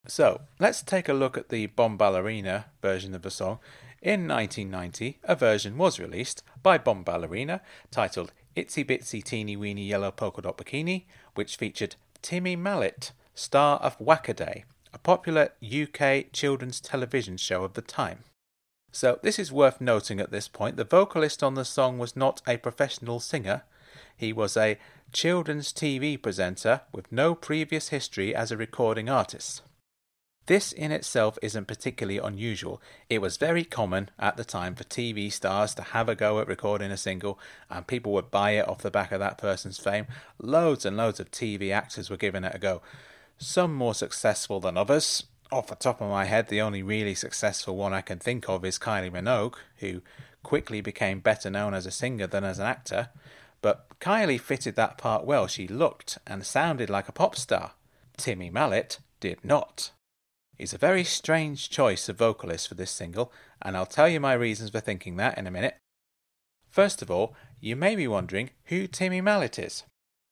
So, 0.08 0.42
let's 0.60 0.84
take 0.84 1.08
a 1.08 1.14
look 1.14 1.38
at 1.38 1.50
the 1.50 1.68
Bombalurina 1.68 2.66
version 2.82 3.16
of 3.16 3.22
the 3.22 3.32
song. 3.32 3.60
In 4.02 4.28
1990, 4.28 5.20
a 5.24 5.36
version 5.36 5.78
was 5.78 6.00
released 6.00 6.44
by 6.62 6.78
Bombalurina 6.78 7.62
titled 7.90 8.34
Itsy 8.56 8.86
Bitsy 8.86 9.24
Teeny 9.24 9.56
Weeny 9.56 9.86
Yellow 9.86 10.12
Polka 10.12 10.42
Dot 10.42 10.58
Bikini, 10.58 11.06
which 11.34 11.56
featured 11.56 11.96
Timmy 12.26 12.56
Mallett, 12.56 13.12
star 13.36 13.78
of 13.82 14.00
Wacaday, 14.00 14.64
a 14.92 14.98
popular 14.98 15.50
UK 15.62 16.32
children's 16.34 16.82
television 16.82 17.38
show 17.38 17.64
of 17.64 17.74
the 17.74 17.84
time. 17.84 18.24
So, 18.92 19.20
this 19.22 19.38
is 19.38 19.52
worth 19.52 19.80
noting 19.80 20.20
at 20.20 20.32
this 20.32 20.48
point. 20.48 20.76
The 20.76 20.86
vocalist 20.86 21.44
on 21.44 21.54
the 21.54 21.64
song 21.64 22.00
was 22.00 22.16
not 22.16 22.42
a 22.48 22.58
professional 22.58 23.20
singer, 23.20 23.62
he 24.18 24.34
was 24.34 24.58
a 24.58 24.80
children's 25.14 25.72
TV 25.72 26.20
presenter 26.20 26.82
with 26.92 27.12
no 27.12 27.36
previous 27.36 27.90
history 27.90 28.34
as 28.34 28.52
a 28.52 28.58
recording 28.58 29.08
artist. 29.08 29.62
This 30.48 30.72
in 30.72 30.92
itself 30.92 31.40
isn't 31.42 31.68
particularly 31.68 32.20
unusual. 32.20 32.80
It 33.10 33.20
was 33.20 33.38
very 33.38 33.64
common 33.64 34.10
at 34.20 34.38
the 34.38 34.46
time 34.46 34.76
for 34.76 34.84
TV 34.84 35.32
stars 35.32 35.74
to 35.76 35.82
have 35.82 36.08
a 36.08 36.16
go 36.16 36.40
at 36.40 36.48
recording 36.48 36.92
a 36.92 36.98
single, 36.98 37.40
and 37.70 37.88
people 37.88 38.12
would 38.14 38.30
buy 38.30 38.52
it 38.52 38.68
off 38.68 38.84
the 38.84 38.92
back 38.92 39.12
of 39.12 39.20
that 39.20 39.40
person's 39.40 39.80
fame. 39.80 40.06
Loads 40.38 40.86
and 40.86 40.96
loads 40.96 41.20
of 41.20 41.32
TV 41.32 41.72
actors 41.72 42.10
were 42.10 42.18
giving 42.18 42.44
it 42.44 42.54
a 42.54 42.60
go 42.60 42.84
some 43.38 43.74
more 43.74 43.96
successful 43.96 44.60
than 44.60 44.78
others. 44.78 45.24
Off 45.52 45.68
the 45.68 45.76
top 45.76 46.00
of 46.00 46.10
my 46.10 46.26
head, 46.26 46.48
the 46.48 46.62
only 46.62 46.84
really 46.84 47.16
successful 47.16 47.76
one 47.76 47.94
I 47.94 48.02
can 48.02 48.20
think 48.20 48.48
of 48.48 48.64
is 48.64 48.78
Kylie 48.78 49.12
Minogue, 49.12 49.56
who 49.78 50.02
quickly 50.44 50.80
became 50.80 51.20
better 51.22 51.50
known 51.50 51.74
as 51.74 51.88
a 51.88 51.92
singer 51.92 52.28
than 52.28 52.44
as 52.44 52.60
an 52.60 52.68
actor. 52.68 53.10
But 53.62 54.00
Kylie 54.00 54.40
fitted 54.40 54.76
that 54.76 55.00
part 55.00 55.26
well. 55.26 55.48
She 55.48 55.68
looked 55.68 56.20
and 56.28 56.46
sounded 56.46 56.90
like 56.90 57.10
a 57.10 57.12
pop 57.14 57.36
star. 57.36 57.72
Timmy 58.16 58.52
Mallett 58.52 59.00
did 59.20 59.44
not. 59.44 59.92
He's 60.58 60.74
a 60.74 60.78
very 60.78 61.04
strange 61.04 61.70
choice 61.70 62.08
of 62.08 62.18
vocalist 62.18 62.68
for 62.68 62.76
this 62.76 62.92
single, 62.92 63.32
and 63.62 63.76
I'll 63.76 63.86
tell 63.86 64.08
you 64.08 64.20
my 64.20 64.34
reasons 64.34 64.70
for 64.70 64.80
thinking 64.80 65.18
that 65.18 65.38
in 65.38 65.48
a 65.48 65.52
minute. 65.52 65.78
First 66.70 67.02
of 67.02 67.12
all, 67.12 67.36
you 67.60 67.76
may 67.76 67.96
be 67.96 68.08
wondering 68.08 68.52
who 68.66 68.88
Timmy 68.88 69.22
Mallett 69.22 69.60
is. 69.60 69.84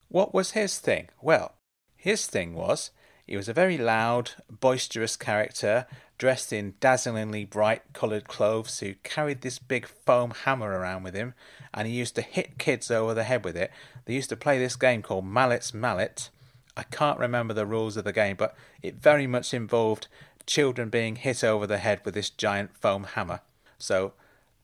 What 0.07 0.33
was 0.33 0.51
his 0.51 0.79
thing? 0.79 1.09
Well, 1.21 1.53
his 1.95 2.27
thing 2.27 2.53
was, 2.53 2.91
he 3.25 3.37
was 3.37 3.47
a 3.47 3.53
very 3.53 3.77
loud, 3.77 4.31
boisterous 4.49 5.15
character, 5.15 5.87
dressed 6.17 6.53
in 6.53 6.75
dazzlingly 6.79 7.45
bright 7.45 7.81
coloured 7.93 8.27
clothes, 8.27 8.79
who 8.79 8.95
carried 9.03 9.41
this 9.41 9.59
big 9.59 9.87
foam 9.87 10.31
hammer 10.31 10.69
around 10.69 11.03
with 11.03 11.15
him, 11.15 11.33
and 11.73 11.87
he 11.87 11.93
used 11.93 12.15
to 12.15 12.21
hit 12.21 12.57
kids 12.57 12.91
over 12.91 13.13
the 13.13 13.23
head 13.23 13.43
with 13.43 13.55
it. 13.55 13.71
They 14.05 14.13
used 14.13 14.29
to 14.29 14.35
play 14.35 14.59
this 14.59 14.75
game 14.75 15.01
called 15.01 15.25
Mallett's 15.25 15.73
Mallet. 15.73 16.29
I 16.75 16.83
can't 16.83 17.19
remember 17.19 17.53
the 17.53 17.67
rules 17.67 17.97
of 17.97 18.03
the 18.03 18.11
game, 18.11 18.35
but 18.35 18.55
it 18.81 18.95
very 18.95 19.27
much 19.27 19.53
involved 19.53 20.07
children 20.47 20.89
being 20.89 21.17
hit 21.17 21.43
over 21.43 21.67
the 21.67 21.77
head 21.77 22.01
with 22.03 22.15
this 22.15 22.29
giant 22.31 22.75
foam 22.75 23.03
hammer. 23.03 23.41
So 23.77 24.13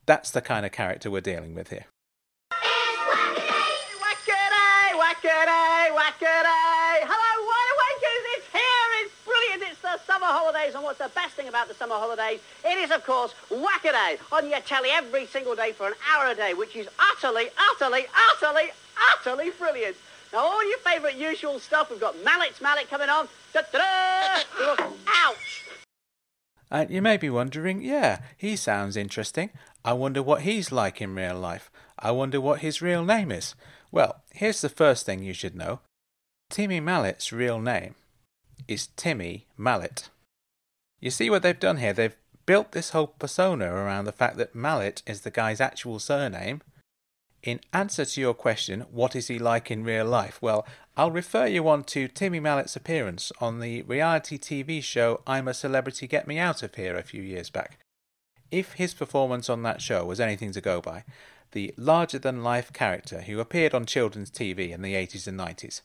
that's 0.06 0.32
the 0.32 0.42
kind 0.42 0.66
of 0.66 0.72
character 0.72 1.12
we're 1.12 1.22
dealing 1.22 1.54
with 1.54 1.70
here. 1.70 1.86
Wacaday, 4.02 4.98
wacaday, 4.98 5.92
wacaday. 5.94 7.06
Hello, 7.06 7.32
wide 7.46 7.72
awakers, 7.78 8.24
it's 8.38 8.48
here, 8.52 8.90
it's 9.04 9.14
brilliant, 9.24 9.72
it's 9.72 9.82
the 9.82 10.00
summer 10.12 10.26
holidays, 10.26 10.74
and 10.74 10.84
what's 10.84 10.98
the 10.98 11.12
best 11.14 11.36
thing 11.36 11.48
about 11.48 11.68
the 11.68 11.76
summer 11.76 11.96
holidays? 11.96 12.40
It 12.66 12.80
is, 12.80 12.90
of 12.90 13.06
course, 13.06 13.36
Wacaday, 13.52 14.18
on 14.32 14.50
your 14.50 14.62
telly 14.62 14.90
every 14.92 15.28
single 15.28 15.56
day 15.56 15.74
for 15.74 15.88
an 15.88 15.94
hour 16.12 16.32
a 16.32 16.36
day, 16.36 16.56
which 16.56 16.76
is 16.76 16.90
utterly, 16.98 17.50
utterly, 17.72 18.08
utterly, 18.34 18.72
utterly 19.14 19.52
brilliant. 19.52 19.96
Now, 20.32 20.40
all 20.40 20.68
your 20.68 20.78
favourite 20.80 21.16
usual 21.16 21.60
stuff, 21.60 21.90
we've 21.90 22.00
got 22.00 22.16
Mallett's 22.24 22.62
Mallet 22.62 22.90
coming 22.90 23.10
on. 23.10 23.28
Ouch! 25.08 25.66
And 26.72 26.92
you 26.92 27.02
may 27.02 27.18
be 27.18 27.32
wondering, 27.32 27.82
yeah, 27.82 28.20
he 28.38 28.56
sounds 28.56 28.96
interesting. 28.96 29.50
I 29.84 29.94
wonder 29.94 30.22
what 30.22 30.42
he's 30.42 30.72
like 30.72 31.02
in 31.02 31.16
real 31.16 31.40
life. 31.40 31.72
I 31.98 32.12
wonder 32.12 32.40
what 32.40 32.60
his 32.60 32.82
real 32.82 33.04
name 33.04 33.32
is. 33.32 33.56
Well, 33.92 34.22
here's 34.32 34.62
the 34.62 34.70
first 34.70 35.06
thing 35.06 35.24
you 35.24 35.34
should 35.34 35.56
know 35.56 35.80
Timmy 36.50 36.80
Mallett's 36.80 37.34
real 37.34 37.60
name 37.60 37.96
is 38.68 38.90
Timmy 38.96 39.48
Mallett. 39.58 40.10
You 41.00 41.10
see 41.10 41.30
what 41.30 41.42
they've 41.42 41.60
done 41.60 41.78
here? 41.78 41.94
They've 41.94 42.16
built 42.46 42.72
this 42.72 42.92
whole 42.92 43.08
persona 43.08 43.74
around 43.74 44.06
the 44.06 44.12
fact 44.12 44.38
that 44.38 44.54
Mallett 44.54 45.02
is 45.08 45.22
the 45.22 45.32
guy's 45.32 45.62
actual 45.62 45.98
surname. 45.98 46.62
In 47.42 47.62
answer 47.72 48.04
to 48.04 48.22
your 48.22 48.34
question, 48.34 48.82
what 48.92 49.16
is 49.16 49.28
he 49.28 49.40
like 49.40 49.72
in 49.72 49.86
real 49.86 50.06
life? 50.06 50.42
Well, 50.42 50.68
I'll 50.98 51.12
refer 51.12 51.48
you 51.48 51.70
on 51.70 51.86
to 51.86 52.10
Timmy 52.10 52.42
Mallett's 52.42 52.76
appearance 52.76 53.32
on 53.40 53.60
the 53.60 53.82
reality 53.84 54.38
TV 54.38 54.84
show 54.84 55.22
I'm 55.26 55.48
a 55.48 55.54
Celebrity 55.54 56.06
Get 56.06 56.28
Me 56.28 56.38
Out 56.38 56.64
of 56.64 56.76
Here 56.76 56.98
a 56.98 57.04
few 57.04 57.22
years 57.22 57.50
back. 57.50 57.80
If 58.52 58.74
his 58.74 58.94
performance 58.94 59.50
on 59.50 59.64
that 59.64 59.82
show 59.82 60.04
was 60.04 60.20
anything 60.20 60.52
to 60.52 60.60
go 60.60 60.82
by, 60.82 61.06
the 61.52 61.74
larger 61.78 62.20
than 62.20 62.44
life 62.44 62.74
character 62.74 63.22
who 63.22 63.40
appeared 63.40 63.74
on 63.74 63.86
children's 63.86 64.32
TV 64.32 64.72
in 64.72 64.82
the 64.82 64.94
80s 64.94 65.28
and 65.28 65.40
90s. 65.40 65.82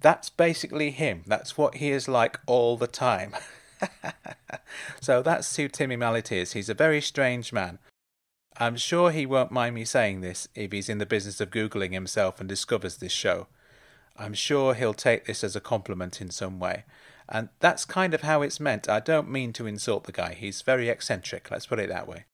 That's 0.00 0.28
basically 0.28 0.90
him. 0.90 1.22
That's 1.26 1.56
what 1.56 1.76
he 1.76 1.90
is 1.90 2.06
like 2.06 2.38
all 2.46 2.76
the 2.76 2.86
time. 2.86 3.34
so 5.00 5.22
that's 5.22 5.56
who 5.56 5.68
Timmy 5.68 5.96
Mallett 5.96 6.30
is. 6.30 6.52
He's 6.52 6.68
a 6.68 6.74
very 6.74 7.00
strange 7.00 7.52
man. 7.52 7.78
I'm 8.58 8.76
sure 8.76 9.10
he 9.10 9.26
won't 9.26 9.50
mind 9.50 9.74
me 9.74 9.84
saying 9.84 10.20
this 10.20 10.48
if 10.54 10.72
he's 10.72 10.88
in 10.88 10.98
the 10.98 11.06
business 11.06 11.40
of 11.40 11.50
Googling 11.50 11.92
himself 11.92 12.40
and 12.40 12.48
discovers 12.48 12.96
this 12.96 13.12
show. 13.12 13.48
I'm 14.16 14.34
sure 14.34 14.74
he'll 14.74 14.94
take 14.94 15.26
this 15.26 15.44
as 15.44 15.54
a 15.54 15.60
compliment 15.60 16.20
in 16.20 16.30
some 16.30 16.58
way. 16.58 16.84
And 17.28 17.50
that's 17.60 17.84
kind 17.84 18.14
of 18.14 18.22
how 18.22 18.42
it's 18.42 18.60
meant. 18.60 18.88
I 18.88 19.00
don't 19.00 19.30
mean 19.30 19.52
to 19.54 19.66
insult 19.66 20.04
the 20.04 20.12
guy. 20.12 20.34
He's 20.34 20.62
very 20.62 20.88
eccentric, 20.88 21.50
let's 21.50 21.66
put 21.66 21.80
it 21.80 21.88
that 21.90 22.08
way. 22.08 22.24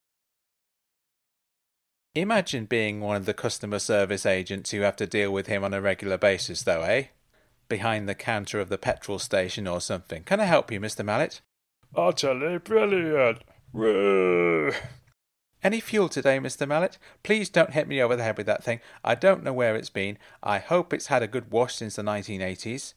Imagine 2.15 2.67
being 2.67 3.01
one 3.01 3.17
of 3.17 3.25
the 3.25 3.35
customer 3.35 3.79
service 3.79 4.27
agents 4.27 4.71
who 4.71 4.83
have 4.83 4.97
to 4.97 5.07
deal 5.07 5.33
with 5.33 5.47
him 5.47 5.65
on 5.65 5.73
a 5.73 5.81
regular 5.81 6.19
basis, 6.19 6.63
though, 6.63 6.83
eh? 6.83 7.05
behind 7.73 8.07
the 8.07 8.15
counter 8.15 8.61
of 8.61 8.69
the 8.69 8.77
petrol 8.77 9.19
station 9.19 9.67
or 9.67 9.81
something. 9.81 10.23
Can 10.25 10.41
I 10.41 10.45
help 10.45 10.71
you, 10.71 10.79
Mr. 10.79 11.03
Mallett? 11.03 11.41
Utterly 11.97 12.59
brilliant. 12.59 13.39
Any 15.65 15.79
fuel 15.79 16.09
today, 16.09 16.39
Mr. 16.39 16.67
Mallett? 16.67 16.99
Please 17.23 17.49
don't 17.49 17.73
hit 17.73 17.87
me 17.87 18.03
over 18.03 18.17
the 18.17 18.25
head 18.25 18.37
with 18.37 18.47
that 18.47 18.65
thing. 18.65 18.81
I 19.05 19.15
don't 19.15 19.45
know 19.45 19.53
where 19.53 19.77
it's 19.77 19.91
been. 19.91 20.19
I 20.43 20.59
hope 20.59 20.93
it's 20.93 21.07
had 21.07 21.23
a 21.23 21.29
good 21.29 21.53
wash 21.53 21.77
since 21.77 21.95
the 21.95 22.03
1980s. 22.03 22.95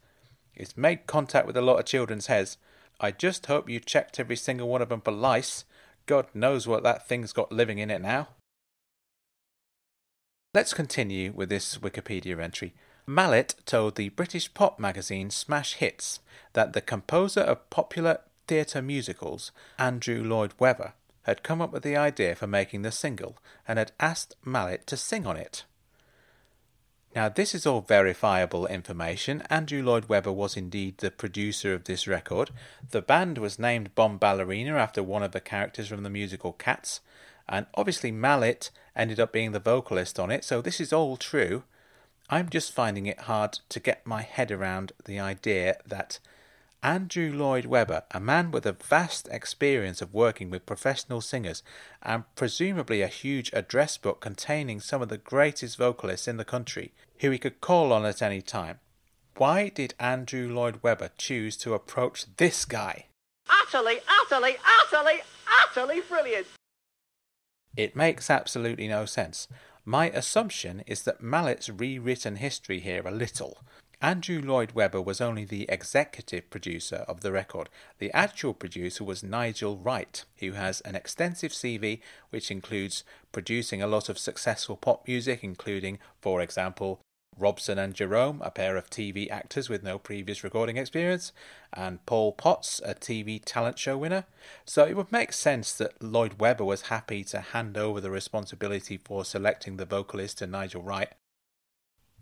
It's 0.56 0.76
made 0.76 1.06
contact 1.06 1.46
with 1.46 1.58
a 1.58 1.62
lot 1.62 1.78
of 1.78 1.86
children's 1.86 2.26
heads. 2.26 2.58
I 3.00 3.12
just 3.12 3.46
hope 3.46 3.70
you 3.70 3.80
checked 3.80 4.20
every 4.20 4.36
single 4.36 4.68
one 4.68 4.82
of 4.82 4.90
them 4.90 5.02
for 5.02 5.12
lice. 5.12 5.66
God 6.08 6.26
knows 6.34 6.68
what 6.68 6.82
that 6.82 7.08
thing's 7.08 7.34
got 7.34 7.52
living 7.52 7.78
in 7.78 7.92
it 7.92 8.02
now. 8.02 8.30
Let's 10.56 10.74
continue 10.74 11.34
with 11.36 11.50
this 11.50 11.78
Wikipedia 11.78 12.42
entry. 12.42 12.74
Mallett 13.06 13.56
told 13.68 13.96
the 13.96 14.10
British 14.10 14.52
pop 14.56 14.80
magazine 14.80 15.30
Smash 15.30 15.76
Hits 15.76 16.22
that 16.54 16.74
the 16.74 16.82
composer 16.82 17.42
of 17.42 17.70
popular 17.70 18.22
theatre 18.48 18.82
musicals, 18.82 19.52
Andrew 19.78 20.24
Lloyd 20.24 20.54
Webber, 20.58 20.94
had 21.26 21.44
come 21.44 21.62
up 21.62 21.72
with 21.72 21.84
the 21.84 21.98
idea 21.98 22.36
for 22.36 22.48
making 22.48 22.82
the 22.82 22.92
single 22.92 23.38
and 23.68 23.78
had 23.78 23.92
asked 24.00 24.36
Mallett 24.44 24.88
to 24.88 24.98
sing 24.98 25.26
on 25.28 25.38
it. 25.38 25.66
Now, 27.16 27.30
this 27.30 27.56
is 27.56 27.66
all 27.66 27.80
verifiable 27.80 28.68
information. 28.68 29.42
Andrew 29.50 29.82
Lloyd 29.82 30.10
Webber 30.10 30.34
was 30.34 30.58
indeed 30.58 30.98
the 30.98 31.10
producer 31.10 31.74
of 31.74 31.86
this 31.86 32.08
record. 32.08 32.52
The 32.92 33.02
band 33.02 33.38
was 33.38 33.58
named 33.58 33.96
Bombalurina 33.96 34.72
after 34.72 35.02
one 35.02 35.24
of 35.24 35.32
the 35.32 35.40
characters 35.40 35.88
from 35.88 36.04
the 36.04 36.10
musical 36.10 36.52
Cats, 36.52 37.00
and 37.48 37.68
obviously 37.74 38.12
Mallett 38.12 38.70
ended 38.98 39.20
up 39.20 39.32
being 39.32 39.54
the 39.54 39.60
vocalist 39.60 40.20
on 40.20 40.30
it, 40.30 40.44
so 40.44 40.62
this 40.62 40.82
is 40.82 40.92
all 40.92 41.16
true. 41.16 41.64
I'm 42.30 42.50
just 42.50 42.74
finding 42.74 43.06
it 43.06 43.22
hard 43.22 43.60
to 43.70 43.80
get 43.80 44.06
my 44.06 44.22
head 44.22 44.52
around 44.52 44.92
the 45.06 45.20
idea 45.20 45.78
that 45.86 46.20
Andrew 46.84 47.34
Lloyd 47.34 47.66
Webber, 47.66 48.04
a 48.12 48.20
man 48.20 48.52
with 48.52 48.66
a 48.66 48.74
vast 48.74 49.28
experience 49.32 50.02
of 50.02 50.14
working 50.14 50.50
with 50.50 50.66
professional 50.66 51.22
singers 51.22 51.64
and 52.04 52.24
presumably 52.36 53.02
a 53.02 53.08
huge 53.08 53.52
address 53.54 53.98
book 53.98 54.22
containing 54.22 54.80
some 54.80 55.02
of 55.02 55.10
the 55.10 55.18
greatest 55.18 55.78
vocalists 55.78 56.28
in 56.28 56.38
the 56.38 56.46
country, 56.46 56.94
who 57.20 57.32
he 57.32 57.40
could 57.40 57.62
call 57.62 57.92
on 57.92 58.06
at 58.06 58.22
any 58.22 58.42
time. 58.42 58.80
Why 59.38 59.70
did 59.70 59.96
Andrew 60.00 60.48
Lloyd 60.54 60.80
Webber 60.82 61.10
choose 61.18 61.58
to 61.58 61.74
approach 61.74 62.26
this 62.38 62.66
guy? 62.66 63.08
Utterly, 63.50 64.00
utterly, 64.08 64.56
utterly, 64.82 65.22
utterly 65.64 66.02
brilliant. 66.02 66.48
It 67.76 67.96
makes 67.96 68.30
absolutely 68.30 68.88
no 68.88 69.06
sense. 69.06 69.48
My 69.84 70.10
assumption 70.10 70.84
is 70.88 71.04
that 71.04 71.22
Mallett's 71.22 71.70
rewritten 71.70 72.38
history 72.38 72.80
here 72.80 73.04
a 73.06 73.12
little. 73.12 73.60
Andrew 74.02 74.42
Lloyd 74.42 74.74
Webber 74.74 75.02
was 75.02 75.22
only 75.22 75.46
the 75.46 75.66
executive 75.70 76.50
producer 76.50 77.06
of 77.08 77.22
the 77.22 77.32
record. 77.32 77.70
The 78.00 78.12
actual 78.12 78.54
producer 78.54 79.04
was 79.04 79.24
Nigel 79.24 79.78
Wright, 79.78 80.24
who 80.40 80.52
has 80.52 80.82
an 80.82 80.96
extensive 80.96 81.52
CV 81.52 82.02
which 82.30 82.52
includes 82.52 83.04
producing 83.32 83.82
a 83.82 83.88
lot 83.88 84.10
of 84.10 84.18
successful 84.18 84.76
pop 84.76 85.08
music, 85.08 85.44
including, 85.44 86.00
for 86.22 86.42
example, 86.42 87.00
Robson 87.38 87.78
and 87.78 87.94
Jerome, 87.94 88.42
a 88.44 88.52
pair 88.52 88.78
of 88.78 88.90
TV 88.90 89.30
actors 89.30 89.70
with 89.70 89.84
no 89.84 89.98
previous 89.98 90.44
recording 90.44 90.78
experience, 90.78 91.34
and 91.74 92.06
Paul 92.06 92.32
Potts, 92.32 92.82
a 92.86 92.96
TV 92.96 93.42
talent 93.44 93.78
show 93.78 93.98
winner. 93.98 94.26
So 94.66 94.86
it 94.86 94.96
would 94.96 95.12
make 95.12 95.34
sense 95.34 95.74
that 95.74 96.02
Lloyd 96.02 96.40
Webber 96.40 96.64
was 96.64 96.84
happy 96.84 97.24
to 97.26 97.42
hand 97.42 97.78
over 97.78 98.00
the 98.00 98.12
responsibility 98.12 98.98
for 98.98 99.26
selecting 99.26 99.78
the 99.78 99.86
vocalist 99.86 100.38
to 100.38 100.48
Nigel 100.48 100.82
Wright. 100.82 101.14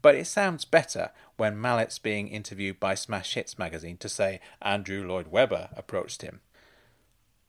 But 0.04 0.16
it 0.16 0.28
sounds 0.28 0.66
better 0.66 1.12
when 1.38 1.60
Mallett's 1.60 1.98
being 1.98 2.28
interviewed 2.28 2.80
by 2.80 2.94
Smash 2.94 3.34
Hits 3.34 3.58
magazine 3.58 3.98
to 3.98 4.10
say 4.10 4.42
Andrew 4.62 5.08
Lloyd 5.08 5.30
Webber 5.30 5.70
approached 5.76 6.22
him. 6.22 6.42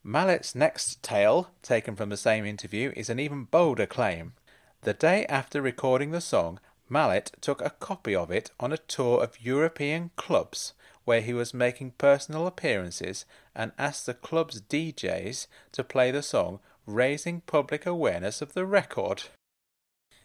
Mallett's 0.04 0.54
next 0.54 1.02
tale, 1.02 1.50
taken 1.62 1.96
from 1.96 2.10
the 2.10 2.16
same 2.16 2.46
interview, 2.46 2.92
is 2.94 3.10
an 3.10 3.18
even 3.18 3.44
bolder 3.44 3.86
claim. 3.86 4.34
The 4.82 4.94
day 4.94 5.26
after 5.26 5.60
recording 5.60 6.12
the 6.12 6.20
song, 6.20 6.60
Mallett 6.88 7.32
took 7.40 7.60
a 7.60 7.70
copy 7.70 8.14
of 8.14 8.30
it 8.30 8.50
on 8.60 8.72
a 8.72 8.78
tour 8.78 9.22
of 9.22 9.40
European 9.40 10.12
clubs 10.16 10.74
where 11.04 11.22
he 11.22 11.32
was 11.32 11.52
making 11.52 11.92
personal 11.92 12.46
appearances 12.46 13.24
and 13.54 13.72
asked 13.78 14.06
the 14.06 14.14
club's 14.14 14.60
DJs 14.60 15.48
to 15.72 15.82
play 15.82 16.10
the 16.12 16.22
song, 16.22 16.60
raising 16.86 17.40
public 17.40 17.84
awareness 17.84 18.40
of 18.40 18.52
the 18.52 18.64
record. 18.64 19.24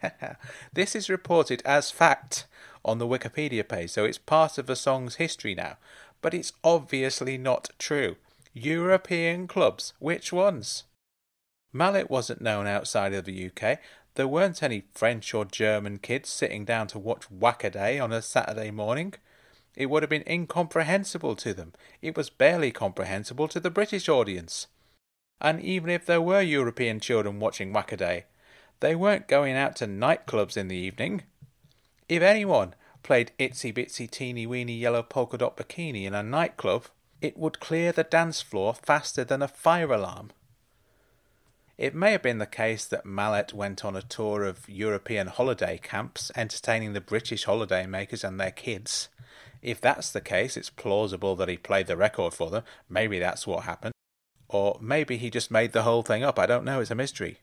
this 0.73 0.95
is 0.95 1.09
reported 1.09 1.61
as 1.65 1.91
fact 1.91 2.45
on 2.83 2.97
the 2.97 3.07
Wikipedia 3.07 3.67
page, 3.67 3.91
so 3.91 4.05
it's 4.05 4.17
part 4.17 4.57
of 4.57 4.67
the 4.67 4.75
song's 4.75 5.15
history 5.15 5.55
now. 5.55 5.77
But 6.21 6.33
it's 6.33 6.53
obviously 6.63 7.37
not 7.37 7.69
true. 7.77 8.15
European 8.53 9.47
clubs, 9.47 9.93
which 9.99 10.33
ones? 10.33 10.83
Mallett 11.71 12.09
wasn't 12.09 12.41
known 12.41 12.67
outside 12.67 13.13
of 13.13 13.25
the 13.25 13.51
UK. 13.51 13.79
There 14.15 14.27
weren't 14.27 14.63
any 14.63 14.83
French 14.93 15.33
or 15.33 15.45
German 15.45 15.99
kids 15.99 16.29
sitting 16.29 16.65
down 16.65 16.87
to 16.87 16.99
watch 16.99 17.29
Wacaday 17.29 18.03
on 18.03 18.11
a 18.11 18.21
Saturday 18.21 18.71
morning. 18.71 19.13
It 19.75 19.85
would 19.85 20.03
have 20.03 20.09
been 20.09 20.27
incomprehensible 20.27 21.35
to 21.37 21.53
them. 21.53 21.73
It 22.01 22.17
was 22.17 22.29
barely 22.29 22.71
comprehensible 22.71 23.47
to 23.49 23.59
the 23.59 23.69
British 23.69 24.09
audience. 24.09 24.67
And 25.39 25.61
even 25.61 25.89
if 25.89 26.05
there 26.05 26.21
were 26.21 26.41
European 26.41 26.99
children 26.99 27.39
watching 27.39 27.71
Wacaday, 27.71 28.23
they 28.79 28.95
weren't 28.95 29.27
going 29.27 29.55
out 29.55 29.75
to 29.77 29.85
nightclubs 29.85 30.57
in 30.57 30.67
the 30.67 30.75
evening. 30.75 31.23
If 32.07 32.21
anyone 32.21 32.75
played 33.03 33.31
Itsy 33.39 33.73
Bitsy 33.73 34.09
Teeny 34.09 34.45
Weeny 34.45 34.77
Yellow 34.77 35.03
Polka 35.03 35.37
Dot 35.37 35.57
Bikini 35.57 36.05
in 36.05 36.13
a 36.13 36.23
nightclub, 36.23 36.85
it 37.21 37.37
would 37.37 37.59
clear 37.59 37.91
the 37.91 38.03
dance 38.03 38.41
floor 38.41 38.73
faster 38.73 39.23
than 39.23 39.41
a 39.41 39.47
fire 39.47 39.91
alarm. 39.91 40.31
It 41.77 41.95
may 41.95 42.11
have 42.11 42.21
been 42.21 42.39
the 42.39 42.45
case 42.45 42.85
that 42.85 43.05
Mallett 43.05 43.53
went 43.53 43.85
on 43.85 43.95
a 43.95 44.01
tour 44.01 44.43
of 44.43 44.67
European 44.67 45.27
holiday 45.27 45.79
camps, 45.81 46.29
entertaining 46.35 46.91
the 46.91 46.99
British 46.99 47.45
holiday 47.45 47.85
makers 47.85 48.23
and 48.23 48.39
their 48.39 48.51
kids. 48.51 49.07
If 49.61 49.79
that's 49.79 50.11
the 50.11 50.21
case, 50.21 50.57
it's 50.57 50.69
plausible 50.69 51.35
that 51.37 51.47
he 51.47 51.57
played 51.57 51.87
the 51.87 51.95
record 51.95 52.33
for 52.33 52.49
them. 52.49 52.63
Maybe 52.89 53.19
that's 53.19 53.47
what 53.47 53.63
happened. 53.63 53.93
Or 54.49 54.77
maybe 54.81 55.15
he 55.17 55.29
just 55.29 55.51
made 55.51 55.71
the 55.71 55.83
whole 55.83 56.01
thing 56.01 56.23
up. 56.23 56.37
I 56.37 56.45
don't 56.45 56.65
know. 56.65 56.81
It's 56.81 56.91
a 56.91 56.95
mystery. 56.95 57.39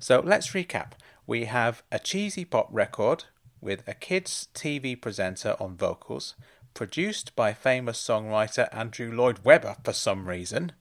So 0.00 0.20
let's 0.20 0.48
recap. 0.52 0.92
We 1.26 1.44
have 1.44 1.82
a 1.92 1.98
cheesy 1.98 2.46
pop 2.46 2.68
record 2.72 3.24
with 3.60 3.86
a 3.86 3.92
kids' 3.92 4.48
TV 4.54 4.98
presenter 4.98 5.56
on 5.60 5.76
vocals, 5.76 6.36
produced 6.72 7.36
by 7.36 7.52
famous 7.52 8.02
songwriter 8.02 8.68
Andrew 8.72 9.12
Lloyd 9.12 9.40
Webber 9.44 9.76
for 9.84 9.92
some 9.92 10.26
reason. 10.26 10.72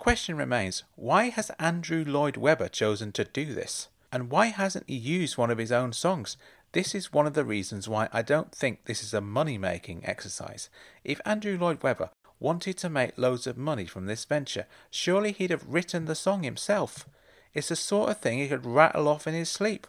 Question 0.00 0.36
remains 0.36 0.82
why 0.96 1.30
has 1.30 1.52
Andrew 1.60 2.04
Lloyd 2.04 2.36
Webber 2.36 2.68
chosen 2.68 3.12
to 3.12 3.24
do 3.24 3.54
this? 3.54 3.88
And 4.10 4.30
why 4.30 4.46
hasn't 4.46 4.88
he 4.88 4.96
used 4.96 5.38
one 5.38 5.52
of 5.52 5.58
his 5.58 5.70
own 5.70 5.92
songs? 5.92 6.36
This 6.72 6.96
is 6.96 7.12
one 7.12 7.28
of 7.28 7.34
the 7.34 7.44
reasons 7.44 7.88
why 7.88 8.08
I 8.12 8.22
don't 8.22 8.52
think 8.52 8.84
this 8.84 9.04
is 9.04 9.14
a 9.14 9.20
money 9.20 9.58
making 9.58 10.04
exercise. 10.04 10.70
If 11.04 11.20
Andrew 11.24 11.56
Lloyd 11.56 11.84
Webber 11.84 12.10
wanted 12.40 12.78
to 12.78 12.90
make 12.90 13.16
loads 13.16 13.46
of 13.46 13.56
money 13.56 13.86
from 13.86 14.06
this 14.06 14.24
venture, 14.24 14.66
surely 14.90 15.30
he'd 15.30 15.50
have 15.50 15.68
written 15.68 16.06
the 16.06 16.16
song 16.16 16.42
himself. 16.42 17.06
It's 17.54 17.68
the 17.68 17.76
sort 17.76 18.10
of 18.10 18.18
thing 18.18 18.38
he 18.38 18.48
could 18.48 18.64
rattle 18.64 19.08
off 19.08 19.26
in 19.26 19.34
his 19.34 19.50
sleep. 19.50 19.86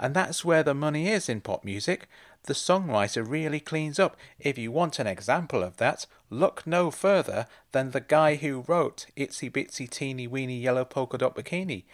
And 0.00 0.14
that's 0.14 0.44
where 0.44 0.62
the 0.62 0.74
money 0.74 1.08
is 1.08 1.28
in 1.28 1.40
pop 1.40 1.64
music. 1.64 2.08
The 2.44 2.54
songwriter 2.54 3.28
really 3.28 3.60
cleans 3.60 3.98
up. 3.98 4.16
If 4.38 4.56
you 4.56 4.70
want 4.70 4.98
an 4.98 5.06
example 5.06 5.62
of 5.62 5.76
that, 5.78 6.06
look 6.30 6.66
no 6.66 6.90
further 6.90 7.46
than 7.72 7.90
the 7.90 8.00
guy 8.00 8.36
who 8.36 8.64
wrote 8.68 9.06
Itsy 9.16 9.50
Bitsy 9.50 9.90
Teeny 9.90 10.28
Weeny 10.28 10.58
Yellow 10.58 10.84
Polka 10.84 11.18
Dot 11.18 11.34
Bikini. 11.34 11.84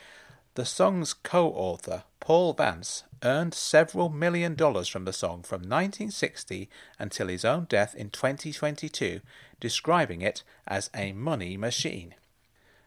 The 0.54 0.66
song's 0.66 1.14
co 1.14 1.48
author, 1.48 2.04
Paul 2.20 2.52
Vance, 2.52 3.04
earned 3.22 3.54
several 3.54 4.11
million 4.11 4.54
dollars 4.54 4.87
from 4.87 5.07
the 5.07 5.12
song 5.12 5.42
from 5.42 5.62
1960 5.62 6.68
until 6.98 7.28
his 7.28 7.44
own 7.44 7.64
death 7.64 7.94
in 7.94 8.11
2022, 8.11 9.20
describing 9.59 10.20
it 10.20 10.44
as 10.68 10.90
a 10.94 11.12
money 11.12 11.57
machine 11.57 12.14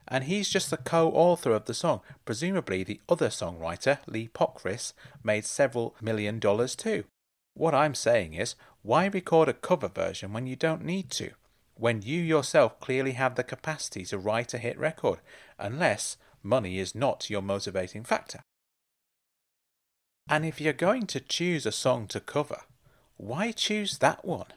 and 0.07 0.25
he's 0.25 0.49
just 0.49 0.69
the 0.69 0.77
co 0.77 1.09
author 1.11 1.51
of 1.51 1.65
the 1.65 1.73
song. 1.73 2.01
Presumably, 2.25 2.83
the 2.83 3.01
other 3.09 3.29
songwriter, 3.29 3.99
Lee 4.07 4.29
Pockriss, 4.33 4.93
made 5.23 5.45
several 5.45 5.95
million 6.01 6.39
dollars 6.39 6.75
too. 6.75 7.03
What 7.53 7.73
I'm 7.73 7.95
saying 7.95 8.33
is, 8.33 8.55
why 8.83 9.07
record 9.07 9.49
a 9.49 9.53
cover 9.53 9.87
version 9.87 10.33
when 10.33 10.47
you 10.47 10.55
don't 10.55 10.85
need 10.85 11.09
to? 11.11 11.31
When 11.75 12.01
you 12.01 12.21
yourself 12.21 12.79
clearly 12.79 13.11
have 13.13 13.35
the 13.35 13.43
capacity 13.43 14.05
to 14.05 14.17
write 14.17 14.53
a 14.53 14.57
hit 14.57 14.77
record, 14.79 15.19
unless 15.59 16.17
money 16.41 16.79
is 16.79 16.95
not 16.95 17.29
your 17.29 17.41
motivating 17.41 18.03
factor. 18.03 18.41
And 20.29 20.45
if 20.45 20.59
you're 20.59 20.73
going 20.73 21.07
to 21.07 21.19
choose 21.19 21.65
a 21.65 21.71
song 21.71 22.07
to 22.07 22.19
cover, 22.19 22.61
why 23.17 23.51
choose 23.51 23.99
that 23.99 24.25
one? 24.25 24.47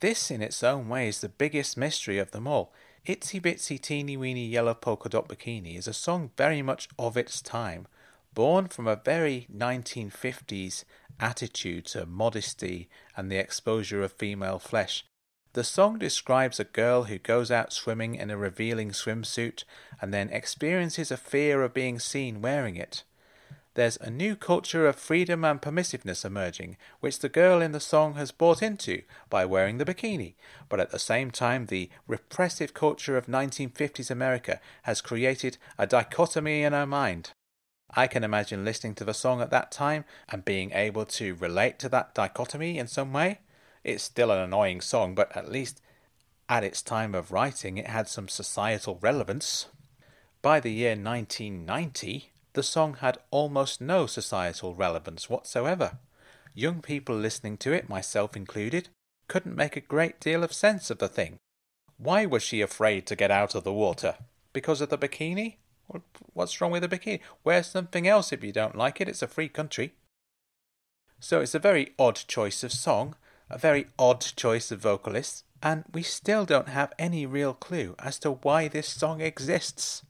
This, 0.00 0.30
in 0.30 0.42
its 0.42 0.62
own 0.62 0.88
way, 0.88 1.08
is 1.08 1.20
the 1.20 1.28
biggest 1.28 1.76
mystery 1.76 2.18
of 2.18 2.30
them 2.30 2.46
all. 2.46 2.72
Itsy 3.06 3.40
Bitsy 3.40 3.80
Teeny 3.80 4.18
Weeny 4.18 4.46
Yellow 4.46 4.74
Polka 4.74 5.08
Dot 5.08 5.26
Bikini 5.26 5.78
is 5.78 5.88
a 5.88 5.94
song 5.94 6.32
very 6.36 6.60
much 6.60 6.86
of 6.98 7.16
its 7.16 7.40
time, 7.40 7.86
born 8.34 8.68
from 8.68 8.86
a 8.86 8.94
very 8.94 9.46
1950s 9.50 10.84
attitude 11.18 11.86
to 11.86 12.04
modesty 12.04 12.90
and 13.16 13.30
the 13.30 13.38
exposure 13.38 14.02
of 14.02 14.12
female 14.12 14.58
flesh. 14.58 15.06
The 15.54 15.64
song 15.64 15.98
describes 15.98 16.60
a 16.60 16.64
girl 16.64 17.04
who 17.04 17.16
goes 17.16 17.50
out 17.50 17.72
swimming 17.72 18.16
in 18.16 18.30
a 18.30 18.36
revealing 18.36 18.90
swimsuit 18.90 19.64
and 20.02 20.12
then 20.12 20.28
experiences 20.28 21.10
a 21.10 21.16
fear 21.16 21.62
of 21.62 21.72
being 21.72 21.98
seen 21.98 22.42
wearing 22.42 22.76
it. 22.76 23.04
There's 23.74 23.96
a 23.98 24.10
new 24.10 24.34
culture 24.34 24.86
of 24.86 24.96
freedom 24.96 25.44
and 25.44 25.62
permissiveness 25.62 26.24
emerging, 26.24 26.76
which 26.98 27.20
the 27.20 27.28
girl 27.28 27.62
in 27.62 27.70
the 27.70 27.78
song 27.78 28.14
has 28.14 28.32
bought 28.32 28.62
into 28.62 29.02
by 29.28 29.44
wearing 29.44 29.78
the 29.78 29.84
bikini, 29.84 30.34
but 30.68 30.80
at 30.80 30.90
the 30.90 30.98
same 30.98 31.30
time, 31.30 31.66
the 31.66 31.88
repressive 32.08 32.74
culture 32.74 33.16
of 33.16 33.26
1950s 33.26 34.10
America 34.10 34.60
has 34.82 35.00
created 35.00 35.56
a 35.78 35.86
dichotomy 35.86 36.62
in 36.62 36.72
her 36.72 36.86
mind. 36.86 37.30
I 37.94 38.08
can 38.08 38.24
imagine 38.24 38.64
listening 38.64 38.96
to 38.96 39.04
the 39.04 39.14
song 39.14 39.40
at 39.40 39.50
that 39.50 39.70
time 39.70 40.04
and 40.28 40.44
being 40.44 40.72
able 40.72 41.04
to 41.06 41.34
relate 41.36 41.78
to 41.80 41.88
that 41.90 42.14
dichotomy 42.14 42.76
in 42.76 42.88
some 42.88 43.12
way. 43.12 43.38
It's 43.84 44.02
still 44.02 44.32
an 44.32 44.38
annoying 44.38 44.80
song, 44.80 45.14
but 45.14 45.36
at 45.36 45.50
least 45.50 45.80
at 46.48 46.64
its 46.64 46.82
time 46.82 47.14
of 47.14 47.30
writing 47.30 47.78
it 47.78 47.86
had 47.86 48.08
some 48.08 48.28
societal 48.28 48.98
relevance. 49.00 49.66
By 50.42 50.58
the 50.58 50.72
year 50.72 50.90
1990, 50.90 52.32
the 52.52 52.62
song 52.62 52.94
had 52.94 53.18
almost 53.30 53.80
no 53.80 54.06
societal 54.06 54.74
relevance 54.74 55.30
whatsoever. 55.30 55.98
Young 56.54 56.82
people 56.82 57.14
listening 57.14 57.56
to 57.58 57.72
it, 57.72 57.88
myself 57.88 58.36
included, 58.36 58.88
couldn't 59.28 59.54
make 59.54 59.76
a 59.76 59.80
great 59.80 60.18
deal 60.18 60.42
of 60.42 60.52
sense 60.52 60.90
of 60.90 60.98
the 60.98 61.08
thing. 61.08 61.38
Why 61.96 62.26
was 62.26 62.42
she 62.42 62.60
afraid 62.60 63.06
to 63.06 63.16
get 63.16 63.30
out 63.30 63.54
of 63.54 63.62
the 63.62 63.72
water? 63.72 64.16
Because 64.52 64.80
of 64.80 64.88
the 64.88 64.98
bikini? 64.98 65.56
What's 66.32 66.60
wrong 66.60 66.72
with 66.72 66.82
the 66.82 66.88
bikini? 66.88 67.20
Wear 67.44 67.62
something 67.62 68.08
else 68.08 68.32
if 68.32 68.42
you 68.42 68.52
don't 68.52 68.76
like 68.76 69.00
it. 69.00 69.08
It's 69.08 69.22
a 69.22 69.28
free 69.28 69.48
country. 69.48 69.94
So 71.20 71.40
it's 71.40 71.54
a 71.54 71.58
very 71.58 71.94
odd 71.98 72.16
choice 72.26 72.64
of 72.64 72.72
song, 72.72 73.14
a 73.48 73.58
very 73.58 73.86
odd 73.98 74.20
choice 74.20 74.72
of 74.72 74.80
vocalists, 74.80 75.44
and 75.62 75.84
we 75.92 76.02
still 76.02 76.44
don't 76.46 76.68
have 76.68 76.92
any 76.98 77.26
real 77.26 77.52
clue 77.52 77.94
as 77.98 78.18
to 78.20 78.32
why 78.32 78.68
this 78.68 78.88
song 78.88 79.20
exists. 79.20 80.02